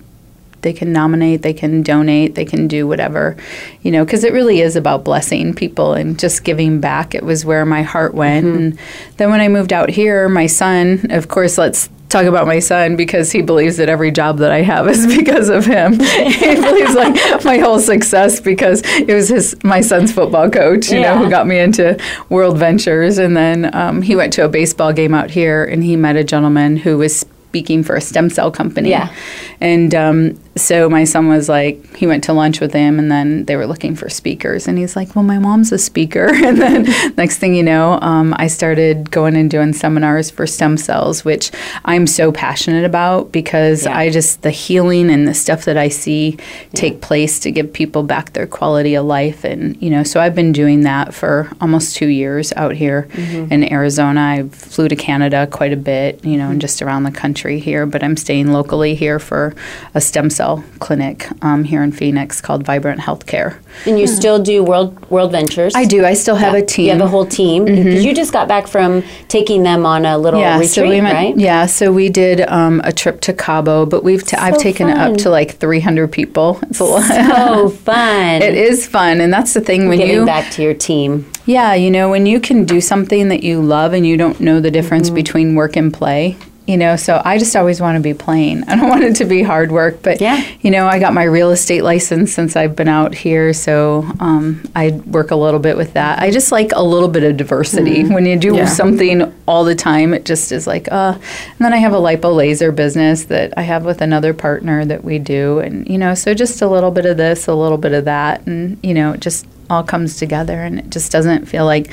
[0.64, 3.38] they can nominate, they can donate, they can do whatever,
[3.82, 7.14] you know, because it really is about blessing people and just giving back.
[7.14, 8.46] It was where my heart went.
[8.46, 8.58] Mm-hmm.
[8.58, 8.80] And
[9.18, 12.96] then when I moved out here, my son, of course, let's talk about my son
[12.96, 16.00] because he believes that every job that I have is because of him.
[16.00, 21.02] he believes like my whole success because it was his my son's football coach, you
[21.02, 22.00] know, who got me into
[22.30, 23.18] World Ventures.
[23.18, 26.24] And then um, he went to a baseball game out here and he met a
[26.24, 28.90] gentleman who was speaking for a stem cell company.
[28.90, 29.14] Yeah.
[29.60, 33.46] And um, so my son was like, he went to lunch with him, and then
[33.46, 34.68] they were looking for speakers.
[34.68, 36.30] And he's like, Well, my mom's a speaker.
[36.44, 36.84] And then
[37.18, 41.52] next thing you know, um, I started going and doing seminars for stem cells, which
[41.86, 43.98] I'm so passionate about because Yeah.
[43.98, 46.38] I just, the healing and the stuff that I see
[46.74, 49.44] take place to give people back their quality of life.
[49.44, 53.52] And, you know, so I've been doing that for almost two years out here Mm-hmm.
[53.54, 54.20] in Arizona.
[54.22, 57.86] I flew to Canada quite a bit, you know, and just around the country here,
[57.86, 59.56] but I'm staying locally here for
[59.94, 60.43] a stem cell
[60.80, 63.58] clinic um, here in Phoenix called Vibrant Healthcare.
[63.86, 65.74] And you still do World World Ventures.
[65.76, 66.06] I do.
[66.06, 66.60] I still have Yeah.
[66.60, 66.86] a team.
[66.86, 70.18] You have a whole team because you just got back from taking them on a
[70.18, 71.38] little yeah, retreat, so we went, right?
[71.38, 74.90] Yeah, so we did um, a trip to Cabo, but we've t- I've So taken
[74.90, 75.12] it fun.
[75.14, 76.60] up to like 300 people.
[76.70, 77.04] It's a lot.
[77.04, 78.42] So fun.
[78.42, 81.26] It is fun, and that's the thing when Giving you back to your team.
[81.46, 84.60] Yeah, you know, when you can do something that you love and you don't know
[84.62, 88.14] the difference between work and play, you know, so I just always want to be
[88.14, 88.64] playing.
[88.70, 90.42] I don't want it to be hard work, but, Yeah.
[90.62, 94.64] you know, I got my real estate license since I've been out here, so um,
[94.76, 96.20] I work a little bit with that.
[96.20, 98.04] I just like a little bit of diversity.
[98.08, 101.78] When you do something all the time, it just is like, uh, and then I
[101.78, 105.88] have a lipo laser business that I have with another partner that we do, and,
[105.88, 108.78] you know, so just a little bit of this, a little bit of that, and,
[108.84, 111.90] you know, it just all comes together and it just doesn't feel like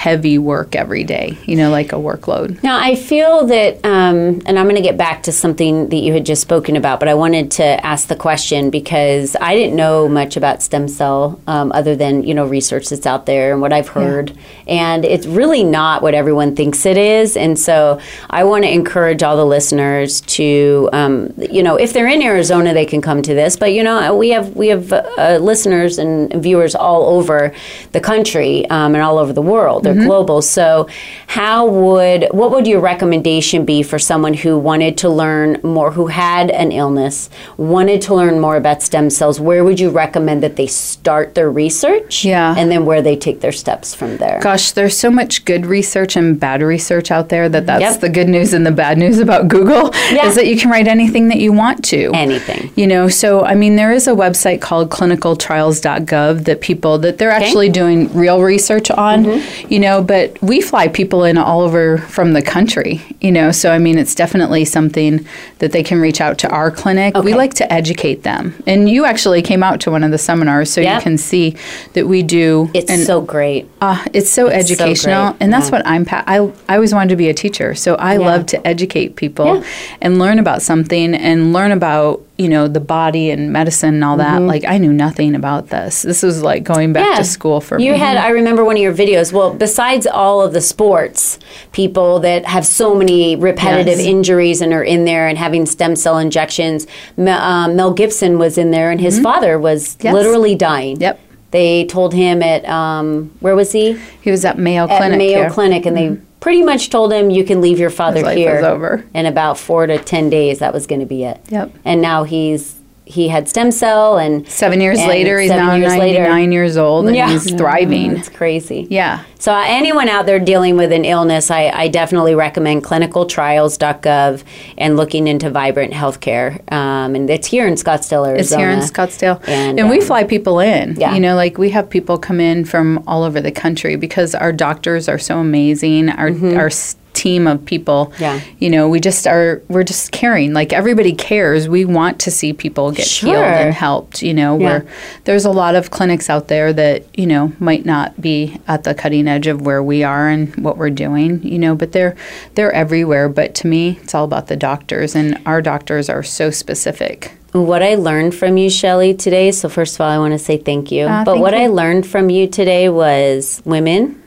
[0.00, 2.62] heavy work every day, you know, like a workload.
[2.62, 6.14] Now, I feel that, um, and I'm going to get back to something that you
[6.14, 10.08] had just spoken about, but I wanted to ask the question because I didn't know
[10.08, 13.74] much about stem cell um, other than, you know, research that's out there and what
[13.74, 14.34] I've heard.
[14.66, 17.36] And it's really not what everyone thinks it is.
[17.36, 22.08] And so I want to encourage all the listeners to, um, you know, if they're
[22.08, 23.54] in Arizona, they can come to this.
[23.54, 27.52] But, you know, we have, we have uh, listeners and viewers all over
[27.92, 29.89] the country um, and all over the world.
[29.94, 30.42] They're global.
[30.42, 30.86] So,
[31.26, 36.06] how would what would your recommendation be for someone who wanted to learn more, who
[36.08, 39.40] had an illness, wanted to learn more about stem cells?
[39.40, 42.24] Where would you recommend that they start their research?
[42.24, 42.54] Yeah.
[42.56, 44.40] and then where they take their steps from there.
[44.42, 48.00] Gosh, there's so much good research and bad research out there that that's Yep.
[48.00, 50.26] the good news and the bad news about Google Yeah.
[50.26, 52.10] is that you can write anything that you want to.
[52.14, 52.70] Anything.
[52.76, 57.30] You know, so I mean, there is a website called clinicaltrials.gov that people that they're
[57.30, 59.24] actually doing real research on.
[59.24, 59.72] Mm-hmm.
[59.72, 63.00] You know, but we fly people in all over from the country.
[63.20, 65.26] You know, so I mean, it's definitely something
[65.58, 67.16] that they can reach out to our clinic.
[67.16, 70.70] We like to educate them, and you actually came out to one of the seminars,
[70.70, 70.94] so Yep.
[70.96, 71.56] you can see
[71.94, 72.70] that we do.
[72.74, 73.68] It's and- so great.
[73.80, 75.72] uh, it's so It's educational, great, and that's yeah.
[75.78, 76.04] what I'm.
[76.04, 78.26] Pa- I I always wanted to be a teacher, so I Yeah.
[78.26, 79.62] love to educate people Yeah.
[80.00, 84.16] and learn about something and learn about you know the body and medicine and all
[84.16, 84.40] that.
[84.42, 86.02] Like I knew nothing about this.
[86.02, 87.98] This was like going back to school for you me.
[87.98, 89.32] had, I remember one of your videos.
[89.32, 91.38] Well, besides all of the sports
[91.72, 94.06] people that have so many repetitive Yes.
[94.06, 98.56] injuries and are in there and having stem cell injections, Mel, um, Mel Gibson was
[98.58, 100.06] in there, and his father was Mm-hmm.
[100.06, 100.14] Yes.
[100.14, 101.00] literally dying.
[101.00, 101.20] Yep.
[101.52, 103.98] They told him at um, where was he?
[104.22, 105.18] he was at Mayo At Clinic.
[105.18, 105.44] Mayo here.
[105.46, 105.54] Mm-hmm.
[105.54, 109.04] Clinic, and they pretty much told him you can leave your father here over.
[109.14, 110.58] in about four to ten days.
[110.58, 111.40] That was going to be it.
[111.48, 111.72] Yep.
[111.84, 115.96] And now he's he had stem cell and Seven years and later, he's now years
[115.96, 117.28] later- years old and Yeah.
[117.30, 118.12] he's thriving.
[118.16, 118.86] It's crazy.
[118.88, 119.20] Yeah.
[119.38, 124.42] So, uh, anyone out there dealing with an illness, I, I definitely recommend clinicaltrials.gov
[124.78, 126.60] and looking into Vibrant Healthcare.
[126.72, 128.38] Um, and it's here in Scottsdale, Arizona.
[128.38, 129.40] It's here in Scottsdale.
[129.48, 130.96] And, And, we um, fly people in.
[130.98, 131.14] yeah.
[131.14, 134.52] You know, like we have people come in from all over the country because our
[134.52, 136.10] doctors are so amazing.
[136.10, 138.12] Our our s- team of people.
[138.18, 138.40] Yeah.
[138.58, 140.52] You know, we just are we're just caring.
[140.54, 141.68] Like everybody cares.
[141.68, 144.66] We want to see people get healed and helped, you know, Yeah.
[144.66, 144.86] where
[145.24, 148.94] there's a lot of clinics out there that, you know, might not be at the
[148.94, 152.14] cutting edge of where we are and what we're doing, you know, but they're
[152.54, 153.28] they're everywhere.
[153.28, 157.32] But to me, it's all about the doctors and our doctors are so specific.
[157.52, 159.50] What I learned from you, Shelley, today.
[159.50, 161.06] So, first of all, I want to say thank you.
[161.08, 164.19] Ah, but thank what I learned from you today was women.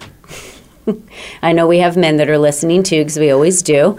[1.41, 3.97] I know we have men that are listening too, because we always do.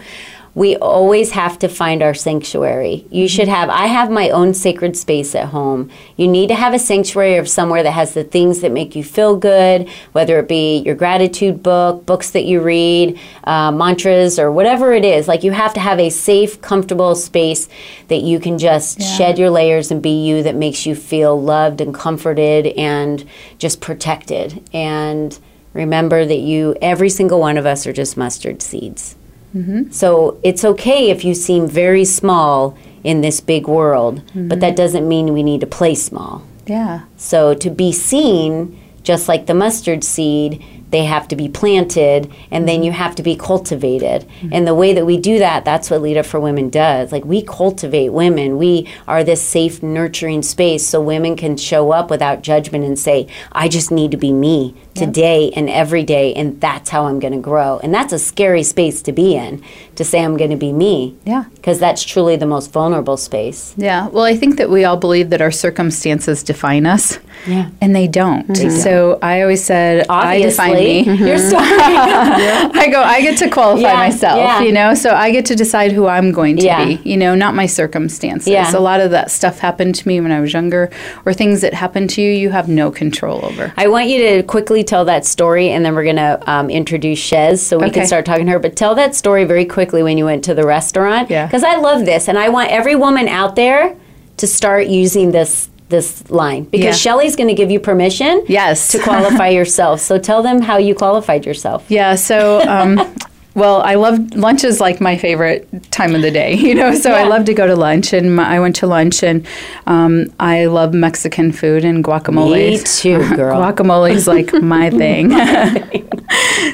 [0.56, 3.08] We always have to find our sanctuary.
[3.10, 5.90] You should have, I have my own sacred space at home.
[6.16, 9.02] You need to have a sanctuary of somewhere that has the things that make you
[9.02, 14.52] feel good, whether it be your gratitude book, books that you read, uh, mantras, or
[14.52, 15.26] whatever it is.
[15.26, 17.68] Like you have to have a safe, comfortable space
[18.06, 21.80] that you can just shed your layers and be you that makes you feel loved
[21.80, 24.62] and comforted and just protected.
[24.72, 25.36] And
[25.74, 29.16] remember that you, every single one of us, are just mustard seeds.
[29.54, 29.90] Mm-hmm.
[29.90, 34.58] So it's okay if you seem very small in this big world, but mm-hmm.
[34.60, 36.42] that doesn't mean we need to play small.
[36.66, 37.04] Yeah.
[37.16, 42.68] So to be seen, just like the mustard seed, they have to be planted and
[42.68, 43.00] then you mm-hmm.
[43.00, 44.22] have to be cultivated.
[44.22, 44.50] Mm-hmm.
[44.52, 47.12] And the way that we do that, that's what Lead Up for Women does.
[47.12, 48.58] Like we cultivate women.
[48.58, 53.26] We are this safe, nurturing space so women can show up without judgment and say,
[53.52, 57.32] I just need to be me today and every day, and that's how I'm going
[57.32, 57.80] to grow.
[57.82, 59.62] And that's a scary space to be in,
[59.96, 61.16] to say I'm going to be me.
[61.24, 61.44] Yeah.
[61.54, 63.74] Because that's truly the most vulnerable space.
[63.76, 64.08] Yeah.
[64.08, 67.18] Well, I think that we all believe that our circumstances define us.
[67.46, 67.70] Yeah.
[67.80, 68.54] And they don't.
[68.56, 71.18] So I always said, I define Obviously, me.
[71.28, 71.64] you're sorry.
[71.68, 74.60] I go, I get to qualify Yeah, myself, yeah.
[74.62, 74.94] you know?
[74.94, 76.84] So I get to decide who I'm going to Yeah.
[76.84, 78.48] be, you know, not my circumstances.
[78.48, 78.74] Yeah.
[78.74, 80.90] A lot of that stuff happened to me when I was younger,
[81.24, 83.72] or things that happen to you, you have no control over.
[83.76, 87.18] I want you to quickly tell that story, and then we're going to um, introduce
[87.20, 88.58] Shez so we can start talking to her.
[88.58, 91.30] But tell that story very quickly when you went to the restaurant.
[91.30, 91.46] Yeah.
[91.46, 93.96] Because I love this, and I want every woman out there
[94.38, 97.02] to start using this this line because Yeah.
[97.04, 98.32] Shelley's going to give you permission.
[98.48, 98.76] Yes.
[98.92, 100.00] To qualify yourself.
[100.08, 101.80] So tell them how you qualified yourself.
[101.88, 102.92] Yeah, so um,
[103.54, 106.94] well, I love lunch is like my favorite time of the day, you know.
[106.94, 109.46] So I love to go to lunch, and my, I went to lunch, and
[109.86, 112.54] um, I love Mexican food and guacamole.
[112.72, 113.60] Me too, girl.
[113.60, 115.30] guacamole is like my thing.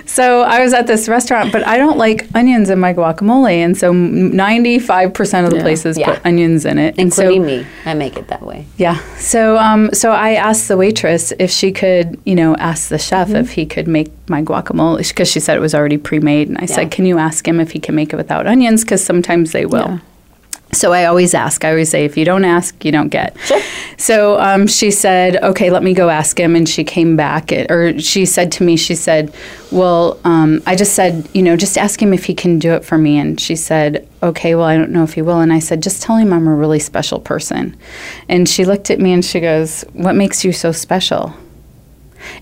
[0.07, 3.77] so I was at this restaurant, but I don't like onions in my guacamole, and
[3.77, 6.15] so ninety-five percent of the places Yeah.
[6.15, 7.67] put onions in it, and so Including me.
[7.85, 8.67] I make it that way.
[8.77, 8.99] yeah.
[9.19, 13.21] So um so I asked the waitress if she could, you know, ask the chef
[13.29, 13.37] Mm-hmm.
[13.37, 16.67] if he could make my guacamole because she said it was already pre-made and I
[16.71, 16.77] Yeah.
[16.77, 19.67] said, "Can you ask him if he can make it without onions cuz sometimes they
[19.67, 20.01] will."
[20.73, 21.65] So I always ask.
[21.65, 23.37] I always say, if you don't ask, you don't get.
[23.41, 23.61] Sure.
[23.97, 26.55] So um, she said, okay, let me go ask him.
[26.55, 29.35] And she came back, it, or she said to me, she said,
[29.73, 32.85] well, um, I just said, you know, just ask him if he can do it
[32.85, 33.19] for me.
[33.19, 35.41] And she said, okay, well, I don't know if he will.
[35.41, 37.77] And I said, just tell him I'm a really special person.
[38.29, 41.35] And she looked at me and she goes, what makes you so special?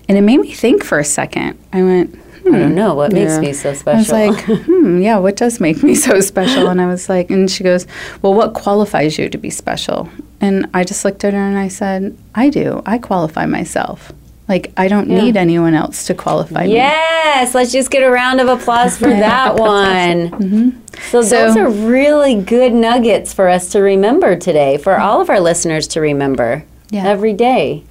[0.07, 1.57] And it made me think for a second.
[1.73, 3.39] I went, I don't know what makes Yeah.
[3.41, 4.15] me so special.
[4.15, 6.67] I was like, hmm, yeah, what does make me so special?
[6.67, 7.85] And I was like, and she goes,
[8.21, 10.09] well, what qualifies you to be special?
[10.41, 12.81] And I just looked at her and I said, I do.
[12.85, 14.11] I qualify myself.
[14.47, 16.73] Like, I don't need anyone else to qualify me.
[16.73, 20.81] yes, let's just get a round of applause for that one.
[21.11, 25.29] So, So- those are really good nuggets for us to remember today, for all of
[25.29, 27.07] our listeners to remember Yeah.
[27.07, 27.83] every day.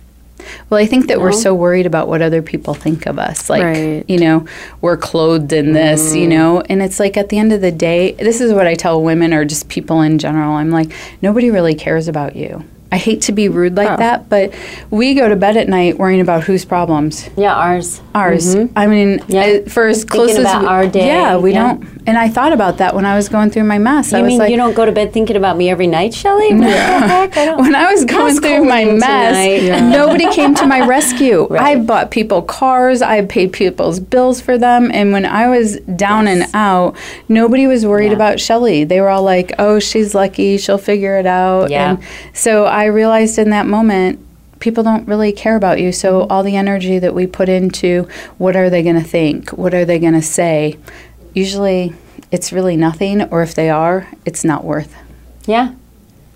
[0.70, 3.48] Well, I think that we're so worried about what other people think of us.
[3.50, 4.04] Like, Right.
[4.08, 4.46] you know,
[4.80, 6.30] we're clothed in this, you mm.
[6.30, 9.02] know, and it's like at the end of the day, this is what I tell
[9.02, 10.52] women or just people in general.
[10.54, 12.64] I'm like, nobody really cares about you.
[12.90, 14.54] I hate to be rude like that, but
[14.90, 17.28] we go to bed at night worrying about whose problems.
[17.36, 18.00] Yeah, ours.
[18.14, 18.56] Ours.
[18.74, 19.60] I mean, Yeah.
[19.66, 21.74] uh, for as close as we, our day, Yeah, we yeah.
[21.74, 21.86] don't.
[22.06, 24.14] And I thought about that when I was going through my mess.
[24.14, 26.12] I You was mean like, you don't go to bed thinking about me every night,
[26.22, 27.36] the heck?
[27.36, 27.60] I don't.
[27.60, 29.36] when I was going through my mess,
[29.66, 29.90] tonight?
[29.90, 31.46] nobody came to my rescue.
[31.54, 36.26] I bought people cars, I paid people's bills for them, and when I was down
[36.26, 36.96] and out,
[37.28, 38.12] nobody was worried Yeah.
[38.16, 38.84] about Shelley.
[38.84, 41.90] They were all like, "Oh, she's lucky; she'll figure it out." Yeah.
[41.90, 41.98] And
[42.32, 44.24] so I realized in that moment.
[44.60, 45.92] People don't really care about you.
[45.92, 48.08] So, all the energy that we put into
[48.38, 49.50] what are they going to think?
[49.50, 50.76] What are they going to say?
[51.32, 51.94] Usually,
[52.30, 54.94] it's really nothing, or if they are, it's not worth,
[55.46, 55.72] Yeah.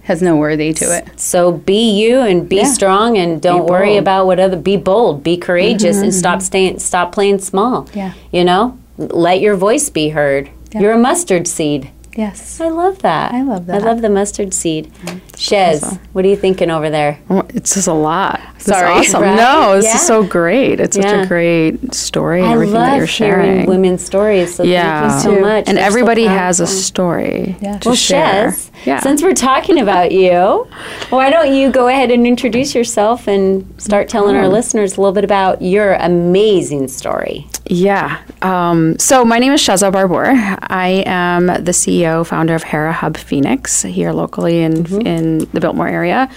[0.05, 1.21] has no worthy to it.
[1.21, 2.73] So be you and be Yeah.
[2.73, 3.99] strong and don't Be worry bold.
[3.99, 6.19] about what other be bold, be courageous and mm-hmm.
[6.19, 6.45] stop mm-hmm.
[6.47, 7.87] staying stop playing small.
[7.95, 8.13] Yeah.
[8.31, 8.79] You know?
[8.99, 10.51] Let your voice be heard.
[10.73, 10.81] Yeah.
[10.81, 11.91] You're a mustard seed.
[12.15, 12.61] Yes.
[12.61, 13.33] I love that.
[13.33, 13.83] I love that.
[13.83, 14.93] I love the mustard seed.
[15.33, 17.19] Shez, what are you thinking over there?
[17.29, 18.41] Well, It's just a lot.
[18.57, 18.87] It's Sorry.
[18.91, 19.23] awesome.
[19.23, 19.37] Right?
[19.37, 19.95] No, this Yeah.
[19.95, 20.79] is so great.
[20.81, 23.51] It's such a great story and I everything love that you're sharing.
[23.53, 24.55] hearing women's stories.
[24.55, 25.69] So yeah, thank you so much.
[25.69, 27.79] And They're so everybody has a story Yeah.
[27.79, 28.49] to Well, share.
[28.51, 29.01] Shez, yeah.
[29.01, 30.67] since we're talking about you,
[31.11, 35.13] why don't you go ahead and introduce yourself and start telling our listeners a little
[35.15, 37.47] bit about your amazing story?
[37.67, 38.19] Yeah.
[38.43, 40.27] Um, so my name is Shaza Barbour.
[40.69, 45.89] I am the CEO, founder of Hera Hub Phoenix here locally in in the Biltmore
[45.89, 46.29] area,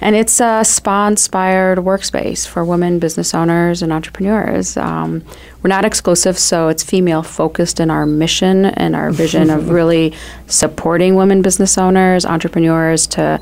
[0.00, 4.76] and it's a spa-inspired workspace for women business owners and entrepreneurs.
[4.76, 5.22] Um,
[5.62, 10.14] we're not exclusive, so it's female focused in our mission and our vision of really
[10.46, 13.40] supporting women business owners, entrepreneurs to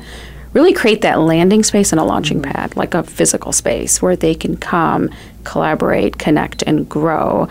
[0.53, 4.33] really create that landing space and a launching pad, like a physical space where they
[4.33, 5.09] can come,
[5.43, 7.47] collaborate, connect, and grow.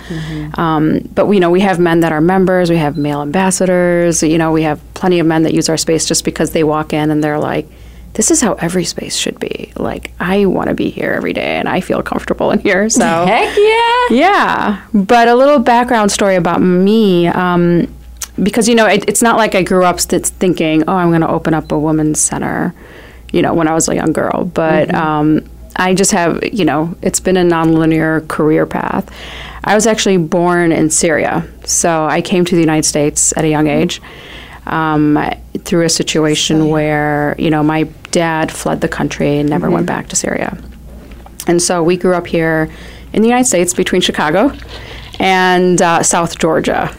[0.55, 4.23] Um, but you know, we have men that are members, we have male ambassadors.
[4.23, 6.93] You know, we have plenty of men that use our space just because they walk
[6.93, 7.67] in and they're like.
[8.15, 9.71] This is how every space should be.
[9.77, 12.89] Like, I want to be here every day and I feel comfortable in here.
[12.89, 14.07] So, Heck yeah!
[14.11, 17.87] yeah, but a little background story about me, um,
[18.43, 21.21] because you know it, it's not like I grew up st- thinking, oh, I'm going
[21.21, 22.75] to open up a women's center,
[23.33, 24.45] you know, when I was a young girl.
[24.45, 29.11] But um, I just have, you know, it's been a nonlinear career path.
[29.65, 33.49] I was actually born in Syria, so I came to the United States at a
[33.49, 34.01] young age.
[34.67, 35.19] Um,
[35.65, 40.09] through a situation where you know my dad fled the country and never went back
[40.09, 40.59] to Syria.
[41.47, 42.71] And so we grew up here
[43.13, 44.53] in the United States between Chicago
[45.19, 46.95] and uh, South Georgia.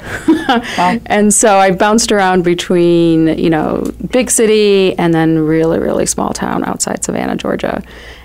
[1.05, 6.33] and so I bounced around between, you know, big city and then really, really small
[6.33, 7.81] town outside Savannah, Georgia.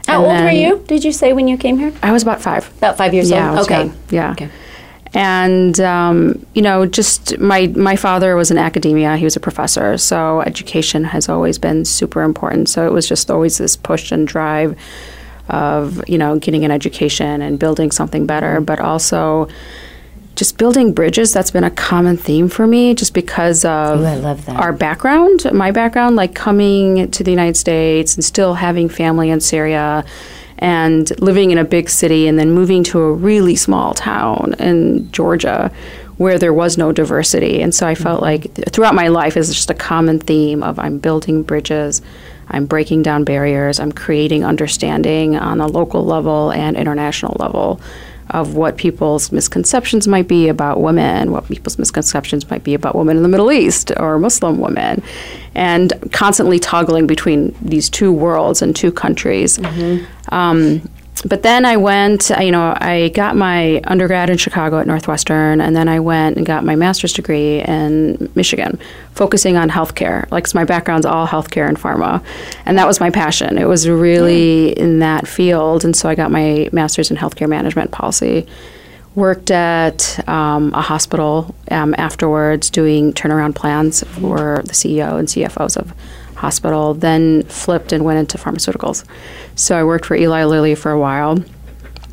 [0.07, 0.84] How And old were you?
[0.86, 1.92] Did you say when you came here?
[2.03, 2.70] I was about five.
[2.78, 3.61] About five years Yeah, old.
[3.61, 3.86] Okay.
[3.86, 3.97] young.
[4.11, 4.32] Yeah.
[4.32, 4.49] Okay.
[5.16, 9.16] And um, you know, just my my father was in academia.
[9.16, 12.68] He was a professor, so education has always been super important.
[12.68, 14.76] So it was just always this push and drive
[15.49, 19.49] of you know getting an education and building something better, but also
[20.36, 21.32] just building bridges.
[21.32, 24.57] That's been a common theme for me, just because of Ooh, I love that.
[24.57, 29.40] our background, my background, like coming to the United States and still having family in
[29.40, 30.05] Syria
[30.59, 35.11] and living in a big city and then moving to a really small town in
[35.11, 35.70] Georgia
[36.16, 37.61] where there was no diversity.
[37.61, 38.24] And so I felt mm-hmm.
[38.24, 42.03] like th- throughout my life is just a common theme of I'm building bridges,
[42.49, 47.80] I'm breaking down barriers, I'm creating understanding on a local level and international level
[48.30, 53.16] of what people's misconceptions might be about women, what people's misconceptions might be about women
[53.18, 55.03] in the Middle East or Muslim women,
[55.55, 59.59] and constantly toggling between these two worlds and two countries.
[60.30, 60.88] Um,
[61.23, 65.75] but then I went, you know, I got my undergrad in Chicago at Northwestern, and
[65.75, 68.79] then I went and got my master's degree in Michigan,
[69.12, 70.31] focusing on healthcare.
[70.31, 72.21] Like, 'cause my background's all healthcare and pharma,
[72.67, 73.57] and that was my passion.
[73.59, 77.91] It was really in that field, and so I got my master's in healthcare management
[77.91, 78.47] policy.
[79.15, 85.77] Worked at um, a hospital um, afterwards, doing turnaround plans for the CEO and CFOs
[85.77, 85.93] of
[86.45, 89.05] hospital, then flipped and went into pharmaceuticals.
[89.55, 91.38] So I worked for Eli Lilly for a while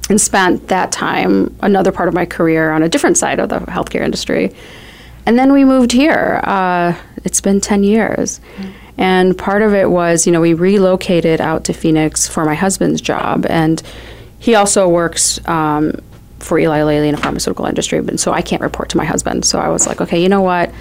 [0.09, 3.59] and spent that time, another part of my career, on a different side of the
[3.59, 4.53] healthcare industry.
[5.25, 6.41] And then we moved here.
[6.43, 8.39] Uh, it's been 10 years.
[8.97, 13.01] And part of it was, you know, we relocated out to Phoenix for my husband's
[13.01, 13.45] job.
[13.49, 13.81] And
[14.39, 15.93] he also works um,
[16.39, 18.01] for Eli Lilly in the pharmaceutical industry.
[18.01, 19.45] But so I can't report to my husband.
[19.45, 20.71] So I was like, okay, you know what?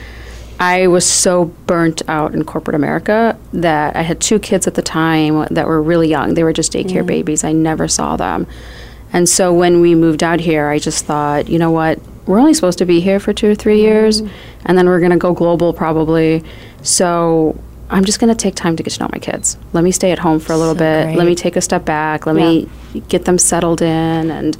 [0.60, 4.82] I was so burnt out in corporate America that I had two kids at the
[4.82, 6.34] time that were really young.
[6.34, 7.06] They were just daycare mm-hmm.
[7.06, 7.44] babies.
[7.44, 8.46] I never saw them.
[9.12, 11.98] And so when we moved out here, I just thought, you know what?
[12.26, 13.86] We're only supposed to be here for two or three mm-hmm.
[13.86, 14.22] years,
[14.66, 16.44] and then we're going to go global probably.
[16.82, 17.58] So
[17.88, 19.56] I'm just going to take time to get to know my kids.
[19.72, 21.16] Let me stay at home for a little So bit.
[21.16, 22.26] Let me take a step back.
[22.26, 22.68] Let me
[23.08, 24.30] get them settled in.
[24.30, 24.58] And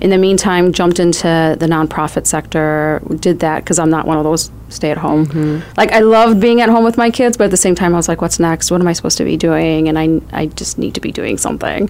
[0.00, 3.00] in the meantime, jumped into the nonprofit sector.
[3.16, 5.26] Did that because I'm not one of those stay at home.
[5.26, 5.70] Mm-hmm.
[5.76, 7.96] Like I loved being at home with my kids, but at the same time, I
[7.96, 8.70] was like, what's next?
[8.70, 9.88] What am I supposed to be doing?
[9.88, 11.88] And I, I just need to be doing something.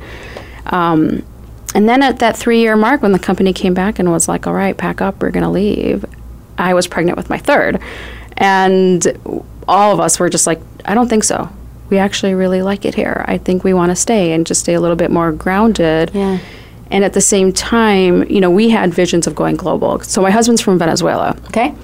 [0.67, 1.25] Um,
[1.75, 4.47] and then at that three year mark, when the company came back and was like,
[4.47, 6.05] all right, pack up, we're going to leave,
[6.59, 7.81] I was pregnant with my third.
[8.37, 9.07] And
[9.69, 11.49] all of us were just like, I don't think so.
[11.91, 13.25] We actually really like it here.
[13.29, 16.11] I think we want to stay and just stay a little bit more grounded.
[16.15, 16.39] Yeah.
[16.91, 20.01] And at the same time, you know, we had visions of going global.
[20.01, 21.37] So my husband's from Venezuela.
[21.47, 21.75] Okay.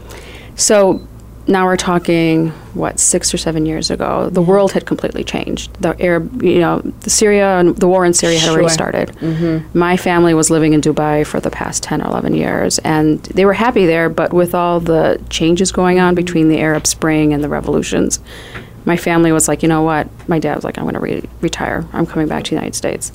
[0.55, 1.07] So
[1.49, 4.31] now we're talking what six or seven years ago.
[4.31, 5.75] The world had completely changed.
[5.83, 8.75] The Arab, you know, the Syria and the war in Syria had already Sure.
[8.75, 9.09] started.
[9.17, 9.77] Mm-hmm.
[9.77, 13.45] My family was living in Dubai for the past ten or eleven years, and they
[13.45, 14.09] were happy there.
[14.09, 18.21] But with all the changes going on between the Arab Spring and the revolutions,
[18.85, 20.07] my family was like, you know what?
[20.29, 21.85] My dad was like, I'm going to re- retire.
[21.93, 23.11] I'm coming back to the United States.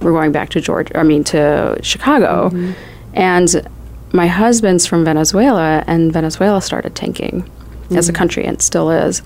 [0.00, 0.98] We're going back to Georgia.
[0.98, 2.72] I mean, to Chicago, mm-hmm.
[3.14, 3.68] and
[4.12, 7.50] my husband's from Venezuela, and Venezuela started tanking
[7.90, 8.16] as a mm.
[8.16, 9.22] country, and still is.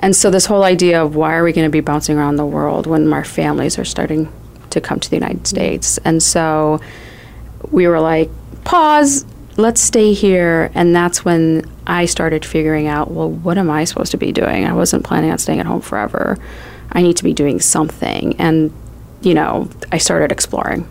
[0.00, 2.46] And so, this whole idea of why are we going to be bouncing around the
[2.46, 4.32] world when our families are starting
[4.70, 5.46] to come to the United mm.
[5.46, 5.98] States?
[5.98, 6.80] And so,
[7.70, 8.30] we were like,
[8.64, 9.24] pause,
[9.56, 10.70] let's stay here.
[10.74, 14.64] And that's when I started figuring out, well, what am I supposed to be doing?
[14.64, 16.38] I wasn't planning on staying at home forever.
[16.92, 18.36] I need to be doing something.
[18.38, 18.72] And,
[19.22, 20.88] you know, I started exploring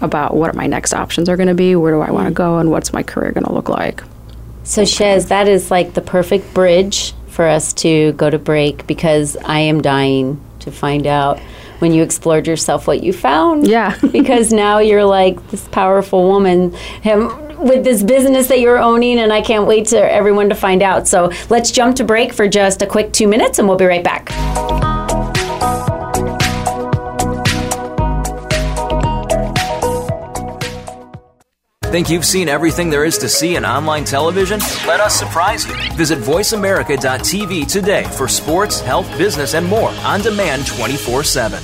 [0.00, 2.36] about what my next options are going to be, where do I want to mm.
[2.36, 4.02] go, and what's my career going to look like.
[4.64, 9.36] So, Shez, that is like the perfect bridge for us to go to break because
[9.44, 11.38] I am dying to find out
[11.80, 13.66] when you explored yourself what you found.
[13.66, 13.98] Yeah.
[14.12, 16.72] because now you're like this powerful woman
[17.02, 17.28] him,
[17.58, 21.06] with this business that you're owning, and I can't wait to everyone to find out.
[21.06, 24.04] So, let's jump to break for just a quick two minutes, and we'll be right
[24.04, 24.30] back.
[31.94, 34.58] Think you've seen everything there is to see in online television?
[34.84, 35.76] Let us surprise you.
[35.92, 41.62] Visit VoiceAmerica.tv today for sports, health, business, and more on demand 24 7.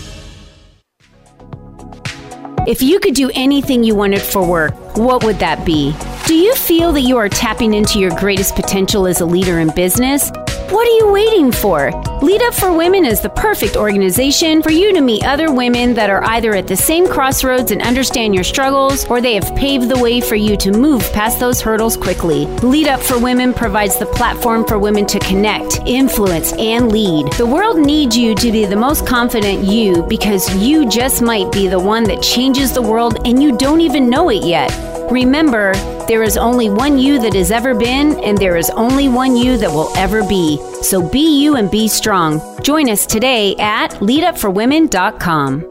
[2.64, 5.97] If you could do anything you wanted for work, what would that be?
[6.28, 9.70] Do you feel that you are tapping into your greatest potential as a leader in
[9.74, 10.31] business?
[10.68, 11.91] What are you waiting for?
[12.22, 16.10] Lead Up for Women is the perfect organization for you to meet other women that
[16.10, 19.98] are either at the same crossroads and understand your struggles, or they have paved the
[19.98, 22.44] way for you to move past those hurdles quickly.
[22.58, 27.32] Lead Up for Women provides the platform for women to connect, influence, and lead.
[27.32, 31.68] The world needs you to be the most confident you because you just might be
[31.68, 34.70] the one that changes the world and you don't even know it yet.
[35.10, 35.72] Remember,
[36.06, 39.56] there is only one you that has ever been, and there is only one you
[39.56, 40.58] that will ever be.
[40.83, 42.41] So be you and be strong.
[42.62, 45.70] Join us today at leadupforwomen.com.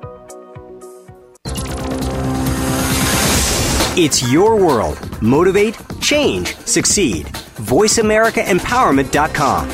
[3.97, 4.99] It's your world.
[5.21, 7.25] Motivate, change, succeed.
[7.25, 9.69] VoiceAmericaEmpowerment.com.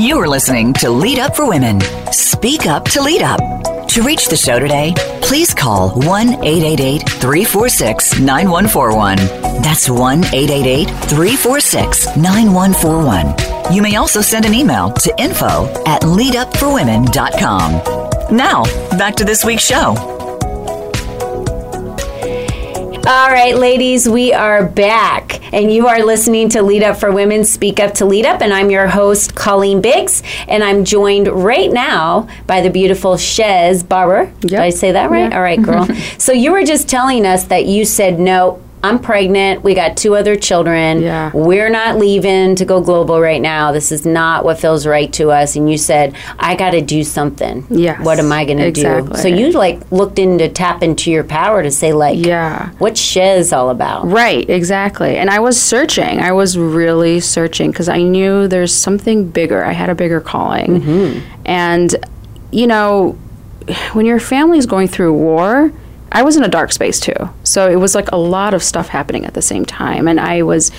[0.00, 1.80] You are listening to Lead Up for Women.
[2.12, 3.40] Speak up to lead up.
[3.88, 9.16] To reach the show today, please call 1 888 346 9141.
[9.62, 13.72] That's 1 888 346 9141.
[13.74, 18.36] You may also send an email to info at leadupforwomen.com.
[18.36, 18.62] Now,
[18.96, 20.17] back to this week's show.
[23.08, 27.42] All right, ladies, we are back, and you are listening to Lead Up for Women
[27.42, 31.72] Speak Up to Lead Up, and I'm your host, Colleen Biggs, and I'm joined right
[31.72, 34.30] now by the beautiful Shez Barber.
[34.40, 35.32] Did I say that right?
[35.32, 35.86] All right, girl.
[36.18, 38.62] so you were just telling us that you said no.
[38.82, 39.62] I'm pregnant.
[39.64, 41.02] We got two other children.
[41.02, 41.30] Yeah.
[41.34, 43.72] We're not leaving to go global right now.
[43.72, 45.56] This is not what feels right to us.
[45.56, 47.66] And you said, I got to do something.
[47.70, 49.14] Yes, What am I going to do?
[49.16, 52.70] So you like looked into tap into your power to say like, Yeah.
[52.78, 54.06] what's Shez all about?
[54.06, 55.16] Right, exactly.
[55.16, 56.20] And I was searching.
[56.20, 59.64] I was really searching because I knew there's something bigger.
[59.64, 60.80] I had a bigger calling.
[60.82, 61.42] Mm-hmm.
[61.46, 61.96] And,
[62.52, 63.18] you know,
[63.92, 65.72] when your family's going through war,
[66.12, 67.30] I was in a dark space too.
[67.44, 70.08] So it was like a lot of stuff happening at the same time.
[70.08, 70.70] And I was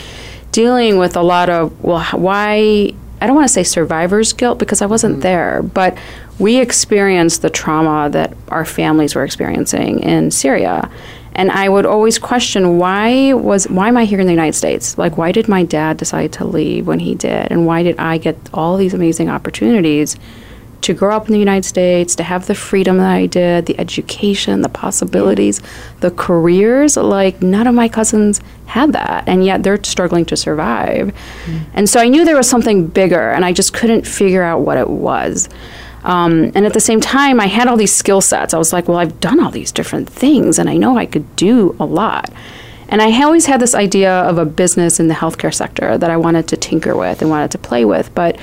[0.51, 4.81] dealing with a lot of, well, why, I don't want to say survivor's guilt because
[4.81, 5.21] I wasn't mm-hmm.
[5.21, 5.97] there, but
[6.39, 10.89] we experienced the trauma that our families were experiencing in Syria.
[11.33, 14.97] And I would always question why was why am I here in the United States?
[14.97, 17.51] Like why did my dad decide to leave when he did?
[17.51, 20.17] And why did I get all these amazing opportunities
[20.81, 23.79] to grow up in the United States, to have the freedom that I did, the
[23.79, 25.61] education, the possibilities,
[25.99, 26.97] the careers.
[26.97, 31.13] Like, none of my cousins had that, and yet they're struggling to survive.
[31.73, 34.77] And so I knew there was something bigger, and I just couldn't figure out what
[34.77, 35.49] it was.
[36.03, 38.53] Um, and at the same time, I had all these skill sets.
[38.53, 41.35] I was like, well, I've done all these different things, and I know I could
[41.35, 42.31] do a lot.
[42.87, 46.17] And I always had this idea of a business in the healthcare sector that I
[46.17, 48.13] wanted to tinker with and wanted to play with.
[48.15, 48.37] But,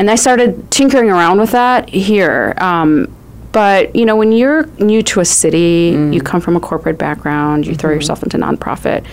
[0.00, 2.54] and I started tinkering around with that here.
[2.56, 3.14] Um,
[3.52, 7.66] but you know, when you're new to a city, you come from a corporate background,
[7.66, 9.04] you throw yourself into nonprofit.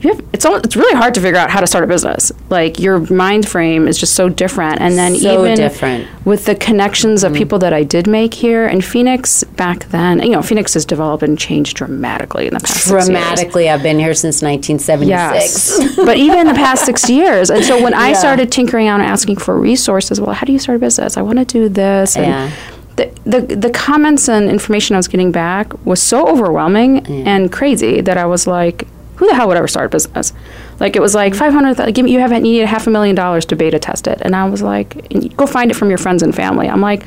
[0.00, 2.32] You have, it's all, it's really hard to figure out how to start a business.
[2.48, 6.08] Like your mind frame is just so different, and then So even different.
[6.24, 7.38] with the connections of mm-hmm.
[7.38, 11.22] people that I did make here in Phoenix back then, you know, Phoenix has developed
[11.22, 13.06] and changed dramatically in the past six years.
[13.08, 15.08] Dramatically, I've been here since 1976.
[15.10, 15.96] Yes.
[15.96, 17.50] but even in the past six years.
[17.50, 20.58] And so when I started tinkering out and asking for resources, well, how do you
[20.58, 21.16] start a business?
[21.18, 22.16] I want to do this.
[22.16, 22.50] And Yeah.
[22.96, 28.00] the, the, the comments and information I was getting back was so overwhelming and crazy
[28.00, 28.86] that I was like,
[29.20, 30.32] who the hell would ever start a business?
[30.80, 31.40] Like it was like mm-hmm.
[31.40, 33.78] 500, th- give me, you have you need a half a million dollars to beta
[33.78, 34.18] test it.
[34.22, 34.96] And I was like,
[35.36, 36.70] go find it from your friends and family.
[36.70, 37.04] I'm like,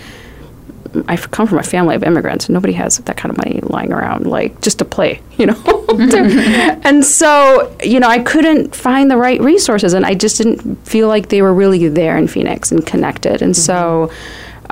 [0.92, 2.50] mm, I come from a family of immigrants.
[2.50, 5.56] Nobody has that kind of money lying around, like just to play, you know.
[5.56, 6.82] Mm-hmm.
[6.88, 11.08] and so, you know, I couldn't find the right resources, and I just didn't feel
[11.08, 13.42] like they were really there in Phoenix and connected.
[13.42, 14.10] And mm-hmm.
[14.10, 14.12] so,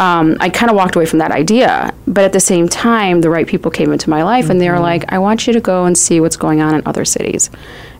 [0.01, 1.93] um, I kind of walked away from that idea.
[2.07, 4.75] But at the same time, the right people came into my life, and they were
[4.75, 4.83] mm-hmm.
[4.83, 7.49] like, "I want you to go and see what's going on in other cities."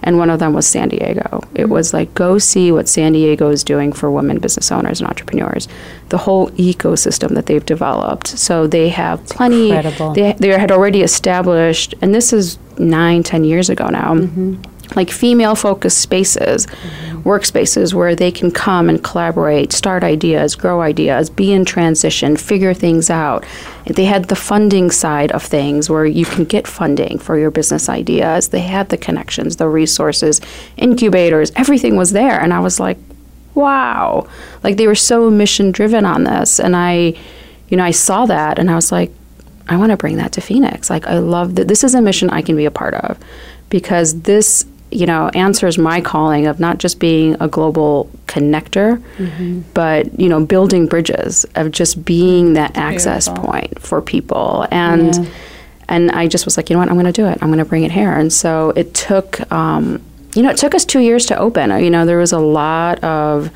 [0.04, 1.42] And one of them was San Diego.
[1.54, 1.72] It mm-hmm.
[1.72, 5.68] was like, go see what San Diego is doing for women business owners and entrepreneurs.
[6.10, 8.28] The whole ecosystem that they've developed.
[8.28, 9.70] So they have plenty.
[9.70, 14.16] They, they had already established, and this is nine, ten years ago now.
[14.16, 14.64] Mm-hmm.
[14.96, 17.22] Like female focused spaces, mm-hmm.
[17.22, 22.74] workspaces where they can come and collaborate, start ideas, grow ideas, be in transition, figure
[22.74, 23.46] things out.
[23.86, 27.90] They had the funding side of things where you can get funding for your business
[27.90, 28.50] ideas.
[28.50, 30.42] They had the connections, the resources,
[30.78, 32.40] incubators, everything was there.
[32.40, 32.98] And I was like,
[33.56, 34.28] wow.
[34.64, 36.60] Like they were so mission driven on this.
[36.60, 37.14] And I,
[37.70, 39.12] you know, I saw that and I was like,
[39.72, 40.90] I want to bring that to Phoenix.
[40.90, 43.18] Like, I love that this is a mission I can be a part of
[43.70, 49.02] because this, you know, answers my calling of not just being a global connector,
[49.74, 54.68] but, you know, building bridges, of just being that access point for people.
[54.72, 55.14] And,
[55.88, 57.38] and I just was like, you know what, I'm going to do it.
[57.42, 58.12] I'm going to bring it here.
[58.12, 60.02] And so it took, um,
[60.36, 61.72] you know, it took us two years to open.
[61.84, 63.50] You know, there was a lot of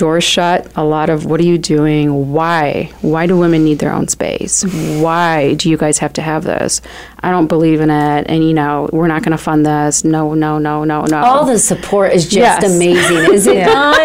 [0.00, 2.32] doors shut, a lot of what are you doing?
[2.32, 2.90] Why?
[3.02, 4.64] Why do women need their own space?
[5.00, 6.80] Why do you guys have to have this?
[7.20, 8.26] I don't believe in it.
[8.28, 10.02] And, you know, we're not going to fund this.
[10.04, 11.18] No, no, no, no, no.
[11.22, 12.64] All the support is just Yes.
[12.76, 14.00] amazing, is it not?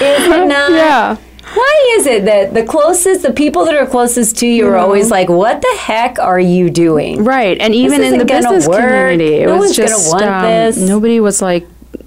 [0.00, 0.70] Is it not?
[0.70, 1.16] Yeah.
[1.54, 5.10] Why is it that the closest, the people that are closest to you are always
[5.10, 7.58] like, "What the heck are you doing?" Right.
[7.60, 8.78] And even in the business work.
[8.78, 10.76] community, it No was one's gonna just want um, this.
[10.76, 11.66] nobody was like,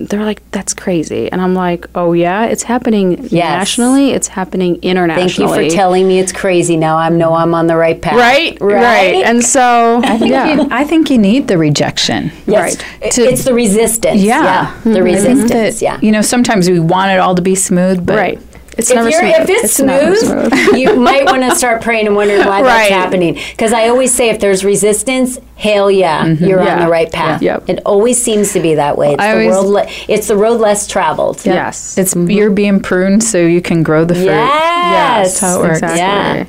[0.10, 1.32] they're like, that's crazy.
[1.32, 5.47] And I'm like, oh, yeah, it's happening nationally, it's happening internationally.
[5.54, 6.78] Thank you for telling me it's crazy.
[6.78, 8.16] Now I know I'm on the right path.
[8.16, 10.54] Right, right, And so, I think, yeah.
[10.54, 12.32] you, I think you need the rejection.
[12.45, 12.78] Yes.
[13.01, 13.12] Right.
[13.14, 14.22] To- it's the resistance.
[14.22, 14.74] Yeah.
[14.84, 15.51] The I think resistance.
[15.51, 15.99] that, yeah.
[16.01, 18.39] You know, sometimes we want it all to be smooth, but Right.
[18.78, 19.34] It's if, never you're, smooth.
[19.36, 20.76] if it's, It's never smooth, smooth.
[20.80, 23.36] you might want to start praying and wondering why that's happening.
[23.36, 27.41] Because I always say, if there's resistance, hell yeah, you're on the right path.
[27.41, 27.53] Yeah.
[27.53, 27.69] Yep.
[27.69, 29.13] It always seems to be that way.
[29.13, 31.45] It's, I the, always- road le- it's the road less traveled.
[31.45, 31.97] Yes.
[31.97, 34.26] It's you're being pruned so you can grow the fruit.
[34.26, 35.39] Yes.
[35.39, 35.78] That's how it works.
[35.82, 35.99] Exactly.
[35.99, 36.45] Yeah.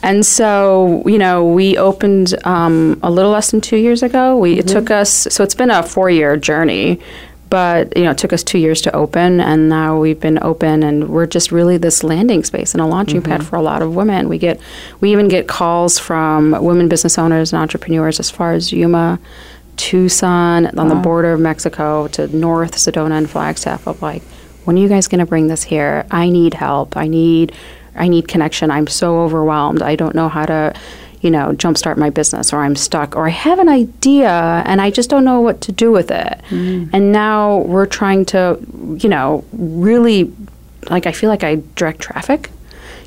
[0.00, 4.36] And so, you know, we opened um, a little less than two years ago.
[4.36, 7.00] We it took us so it's been a four year journey,
[7.54, 10.82] but you know, it took us two years to open, and now we've been open,
[10.82, 13.48] and we're just really this landing space and a launching pad mm-hmm.
[13.48, 14.28] for a lot of women.
[14.28, 14.60] We get
[15.00, 19.20] we even get calls from women business owners and entrepreneurs as far as Yuma.
[19.76, 24.22] Tucson, on the border of Mexico to North Sedona and Flagstaff of like,
[24.64, 26.06] when are you guys going to bring this here?
[26.10, 26.96] I need help.
[26.96, 27.52] I need,
[27.96, 28.70] I need connection.
[28.70, 29.82] I'm so overwhelmed.
[29.82, 30.74] I don't know how to,
[31.24, 34.30] you know, jumpstart my business, or I'm stuck, or I have an idea
[34.66, 36.40] and I just don't know what to do with it.
[36.50, 36.90] Mm.
[36.92, 38.58] And now we're trying to,
[38.98, 40.30] you know, really,
[40.90, 42.50] like I feel like I direct traffic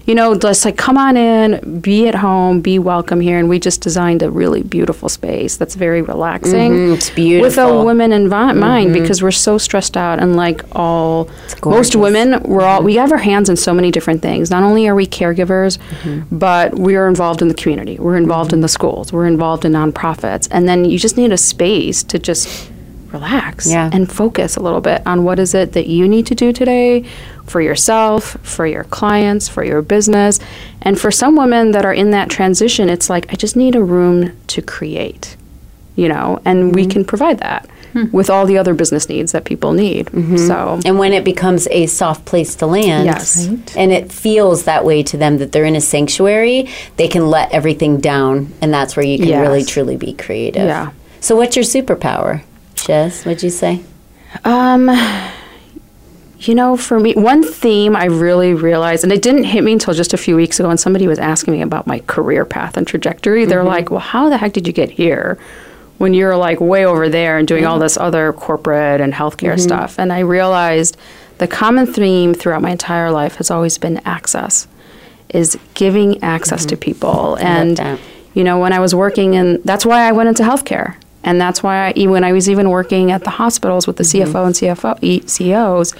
[0.07, 3.37] you know, just like come on in, be at home, be welcome here.
[3.37, 6.71] And we just designed a really beautiful space that's very relaxing.
[6.71, 7.41] Mhm, it's beautiful.
[7.47, 11.29] With a women in vi- mind because we're so stressed out and like all,
[11.65, 14.49] most women, we're all, we have our hands in so many different things.
[14.49, 15.77] Not only are we caregivers,
[16.31, 17.97] but we are involved in the community.
[17.99, 19.11] We're involved in the schools.
[19.13, 20.47] We're involved in nonprofits.
[20.51, 22.71] And then you just need a space to just
[23.17, 23.89] relax Yeah.
[23.91, 27.03] and focus a little bit on what is it that you need to do today
[27.45, 30.39] for yourself, for your clients, for your business.
[30.81, 33.83] And for some women that are in that transition, it's like, I just need a
[33.83, 35.35] room to create,
[35.95, 36.91] you know, and we mm-hmm.
[36.91, 38.05] can provide that hmm.
[38.11, 40.07] with all the other business needs that people need.
[40.07, 40.37] Mm-hmm.
[40.37, 43.47] So, And when it becomes a soft place to land, Yes.
[43.75, 47.51] and it feels that way to them that they're in a sanctuary, they can let
[47.51, 49.41] everything down, and that's where you can Yes.
[49.41, 50.67] really truly be creative.
[50.67, 50.91] Yeah.
[51.19, 52.41] So, what's your superpower,
[52.77, 53.25] Shez?
[53.25, 53.83] What'd you say?
[54.45, 54.89] Um,
[56.39, 59.93] you know, for me, one theme I really realized, and it didn't hit me until
[59.93, 62.85] just a few weeks ago when somebody was asking me about my career path and
[62.87, 63.45] trajectory.
[63.45, 63.67] They're mm-hmm.
[63.67, 65.37] like, well, how the heck did you get here
[65.97, 69.59] when you're like way over there and doing all this other corporate and healthcare mm-hmm.
[69.59, 69.97] stuff?
[69.97, 70.97] And I realized
[71.39, 74.67] the common theme throughout my entire life has always been access,
[75.29, 76.81] is giving access to mm-hmm.
[76.81, 77.35] people.
[77.39, 77.99] And,
[78.35, 80.95] you know, when I was working in, that's why I went into healthcare.
[81.27, 84.31] And that's why I, when I was even working at the hospitals with the mm-hmm.
[84.31, 85.93] CFO and CFO, E- CEOs,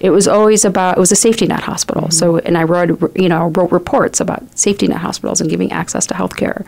[0.00, 2.02] it was always about, it was a safety net hospital.
[2.02, 2.10] Mm-hmm.
[2.10, 6.04] So, and I wrote, you know, wrote reports about safety net hospitals and giving access
[6.06, 6.66] to healthcare.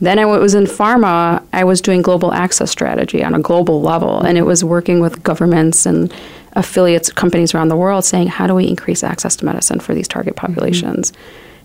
[0.00, 4.20] Then I was in pharma, I was doing global access strategy on a global level,
[4.20, 6.12] and it was working with governments and
[6.54, 10.08] affiliates, companies around the world saying, how do we increase access to medicine for these
[10.08, 10.46] target mm-hmm.
[10.46, 11.12] populations?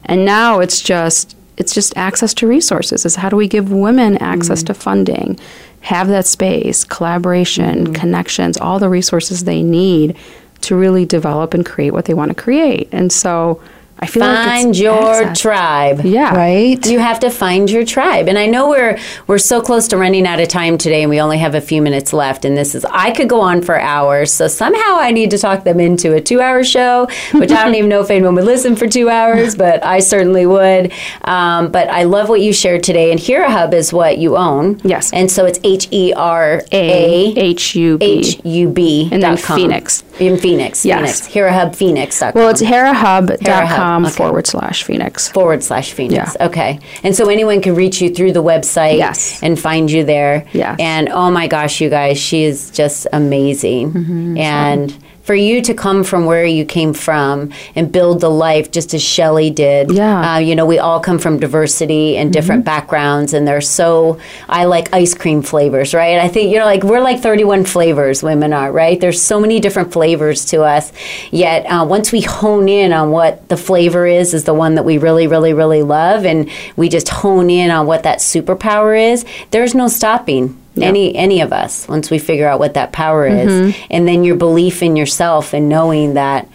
[0.05, 3.07] And now it's just, it's just access to resources.
[3.07, 5.39] Is how do we give women access to funding
[5.82, 7.93] have that space collaboration mm-hmm.
[7.93, 10.17] connections all the resources they need
[10.61, 12.89] to really develop and create what they want to create.
[12.91, 13.61] And so
[14.02, 15.39] i feel like Find it's your access.
[15.41, 16.02] tribe.
[16.06, 16.86] yeah Right?
[16.86, 18.28] You have to find your tribe.
[18.30, 18.97] And I know we're
[19.28, 21.82] we're so close to running out of time today and we only have a few
[21.82, 24.32] minutes left and this is I could go on for hours.
[24.32, 27.89] So somehow I need to talk them into a 2-hour show, which I don't even
[27.89, 30.91] know if anyone would listen for 2 hours, but I certainly would.
[31.26, 34.80] Um, but I love what you shared today and Hera Hub is what you own.
[34.84, 35.12] Yes.
[35.12, 39.22] And so it's H E R a A h u b H U B And
[39.24, 39.58] then dot com.
[39.60, 40.04] Phoenix.
[40.20, 40.86] In Phoenix.
[40.86, 41.28] Yes.
[41.28, 41.36] Phoenix.
[41.36, 42.32] HeraHubPhoenix.com.
[42.36, 44.15] well it's herahub.com Herahub, okay.
[44.15, 46.35] forward slash phoenix forward slash Phoenix.
[46.39, 46.47] Yeah.
[46.47, 46.79] Okay.
[47.03, 49.41] And so anyone can reach you through the website Yes.
[49.43, 50.45] and find you there.
[50.53, 50.77] Yes.
[50.79, 53.91] And oh my gosh, you guys, she is just amazing.
[53.93, 54.95] Mm-hmm, and
[55.30, 59.03] for you to come from where you came from and build the life just as
[59.03, 59.91] Shelley did.
[59.91, 60.15] Yeah.
[60.15, 60.27] Mm-hmm.
[60.27, 64.19] Uh, you know, we all come from diversity and different backgrounds, and they're so.
[64.47, 66.17] I like ice cream flavors, right?
[66.17, 68.99] I think, you know, like we're like 31 flavors, women are, right?
[68.99, 70.91] There's so many different flavors to us.
[71.30, 74.84] Yet, uh, once we hone in on what the flavor is, is the one that
[74.84, 79.25] we really, really, really love, and we just hone in on what that superpower is,
[79.51, 83.75] there's no stopping any any of us once we figure out what that power is
[83.89, 86.47] and then your belief in yourself and knowing that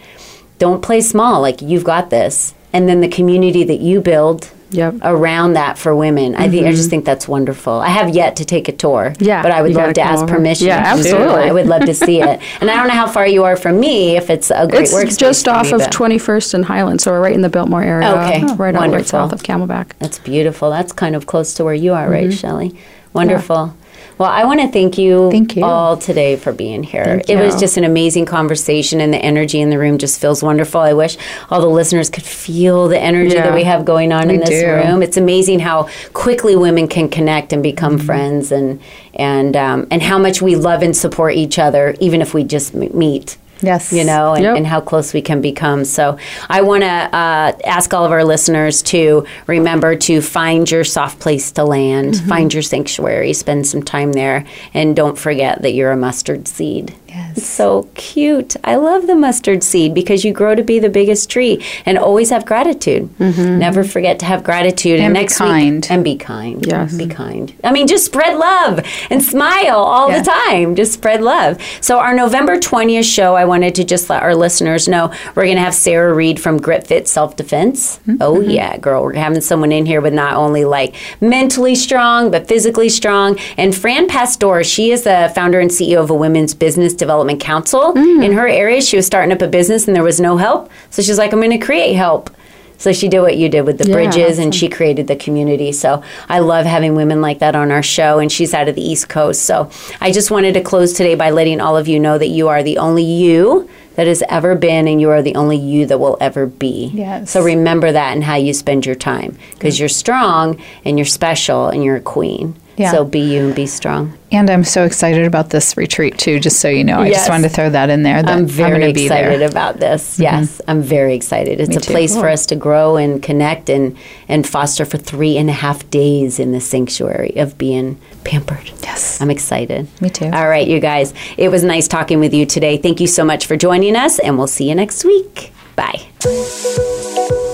[0.59, 4.95] don't play small like you've got this and then the community that you build Yep.
[5.03, 8.45] around that for women i think i just think that's wonderful i have yet to
[8.45, 10.33] take a tour Yeah, but i would love gotta ask over.
[10.33, 11.43] permission Yeah, to absolutely.
[11.43, 13.79] i would love to see it and i don't know how far you are from
[13.79, 15.05] me if it's a great work.
[15.05, 17.83] it's workspace just off me, of 21st and Highland, so we're right in the Biltmore
[17.83, 18.09] area.
[18.09, 19.91] Okay, right out right south of Camelback.
[19.99, 20.71] That's beautiful.
[20.71, 22.11] That's kind of close to where you are, Mm-hmm.
[22.29, 22.77] right, Shelley?
[23.13, 23.73] Wonderful.
[24.17, 25.63] Well, I want to thank you, Thank you.
[25.65, 27.03] all today for being here.
[27.03, 30.41] Thank it was just an amazing conversation, and the energy in the room just feels
[30.41, 30.79] wonderful.
[30.79, 31.17] I wish
[31.49, 34.67] all the listeners could feel the energy that we have going on in this do.
[34.71, 35.03] room.
[35.03, 38.05] It's amazing how quickly women can connect and become Mm-hmm.
[38.05, 38.79] friends, and
[39.15, 42.73] and um, and how much we love and support each other, even if we just
[42.73, 43.93] meet Yes.
[43.93, 44.57] You know, and, Yep.
[44.57, 45.85] and how close we can become.
[45.85, 46.17] So
[46.49, 51.19] I want to uh, ask all of our listeners to remember to find your soft
[51.19, 52.29] place to land, Mm-hmm.
[52.29, 56.93] find your sanctuary, spend some time there, and don't forget that you're a mustard seed.
[57.15, 57.37] Yes.
[57.37, 58.55] It's so cute.
[58.63, 62.29] I love the mustard seed because you grow to be the biggest tree and always
[62.29, 63.09] have gratitude.
[63.19, 64.99] Never forget to have gratitude.
[64.99, 65.05] Mm-hmm.
[65.05, 65.75] And be next kind.
[65.75, 66.65] week, and be kind.
[66.67, 66.97] Yes.
[66.97, 67.53] Be kind.
[67.63, 70.19] I mean, just spread love and smile all Yeah.
[70.19, 70.75] the time.
[70.75, 71.57] Just spread love.
[71.81, 75.55] So, our November 20th show, I wanted to just let our listeners know we're going
[75.57, 77.97] to have Sarah Reed from Grit Fit Self Defense.
[77.99, 78.17] Mm-hmm.
[78.21, 79.03] Oh, yeah, girl.
[79.03, 83.37] We're having someone in here with not only like mentally strong, but physically strong.
[83.57, 87.93] And Fran Pastor, she is the founder and CEO of a women's business development council.
[87.93, 88.25] Mm.
[88.25, 90.71] In her area, she was starting up a business and there was no help.
[90.89, 92.29] So, she's like, I'm going to create help.
[92.77, 95.71] So she did what you did with the Yeah, bridges and she created the community.
[95.71, 98.81] So I love having women like that on our show and she's out of the
[98.81, 99.43] East Coast.
[99.43, 99.69] So
[100.01, 102.63] I just wanted to close today by letting all of you know that you are
[102.63, 106.17] the only you that has ever been and you are the only you that will
[106.19, 106.91] ever be.
[106.93, 107.31] Yes.
[107.31, 111.69] So remember that and how you spend your time because you're strong and you're special
[111.69, 112.55] and you're a queen.
[112.77, 112.91] Yeah.
[112.91, 114.17] So be you and be strong.
[114.31, 116.99] And I'm so excited about this retreat too, just so you know.
[116.99, 117.19] I Yes.
[117.19, 118.21] just wanted to throw that in there.
[118.21, 119.49] That I'm very be excited there.
[119.49, 120.13] about this.
[120.15, 120.23] Mm-hmm.
[120.23, 121.61] Yes, I'm very excited.
[121.61, 121.91] It's Me a too.
[121.93, 123.95] place for us to grow and connect and
[124.27, 128.69] and foster for three and a half days in the sanctuary of being pampered.
[128.83, 129.21] Yes.
[129.21, 129.87] I'm excited.
[130.01, 130.25] Me too.
[130.33, 131.13] All right, you guys.
[131.37, 132.77] It was nice talking with you today.
[132.77, 135.51] Thank you so much for joining us, and we'll see you next week.
[135.77, 137.44] Bye.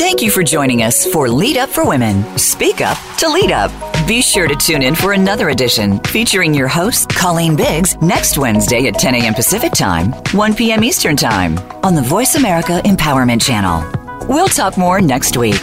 [0.00, 2.38] Thank you for joining us for Lead Up for Women.
[2.38, 3.70] Speak Up to Lead Up.
[4.08, 8.86] Be sure to tune in for another edition featuring your host, Colleen Biggs, next Wednesday
[8.86, 9.34] at 10 a.m.
[9.34, 10.82] Pacific Time, 1 p.m.
[10.82, 14.26] Eastern Time on the Voice America Empowerment Channel.
[14.26, 15.60] We'll talk more next week.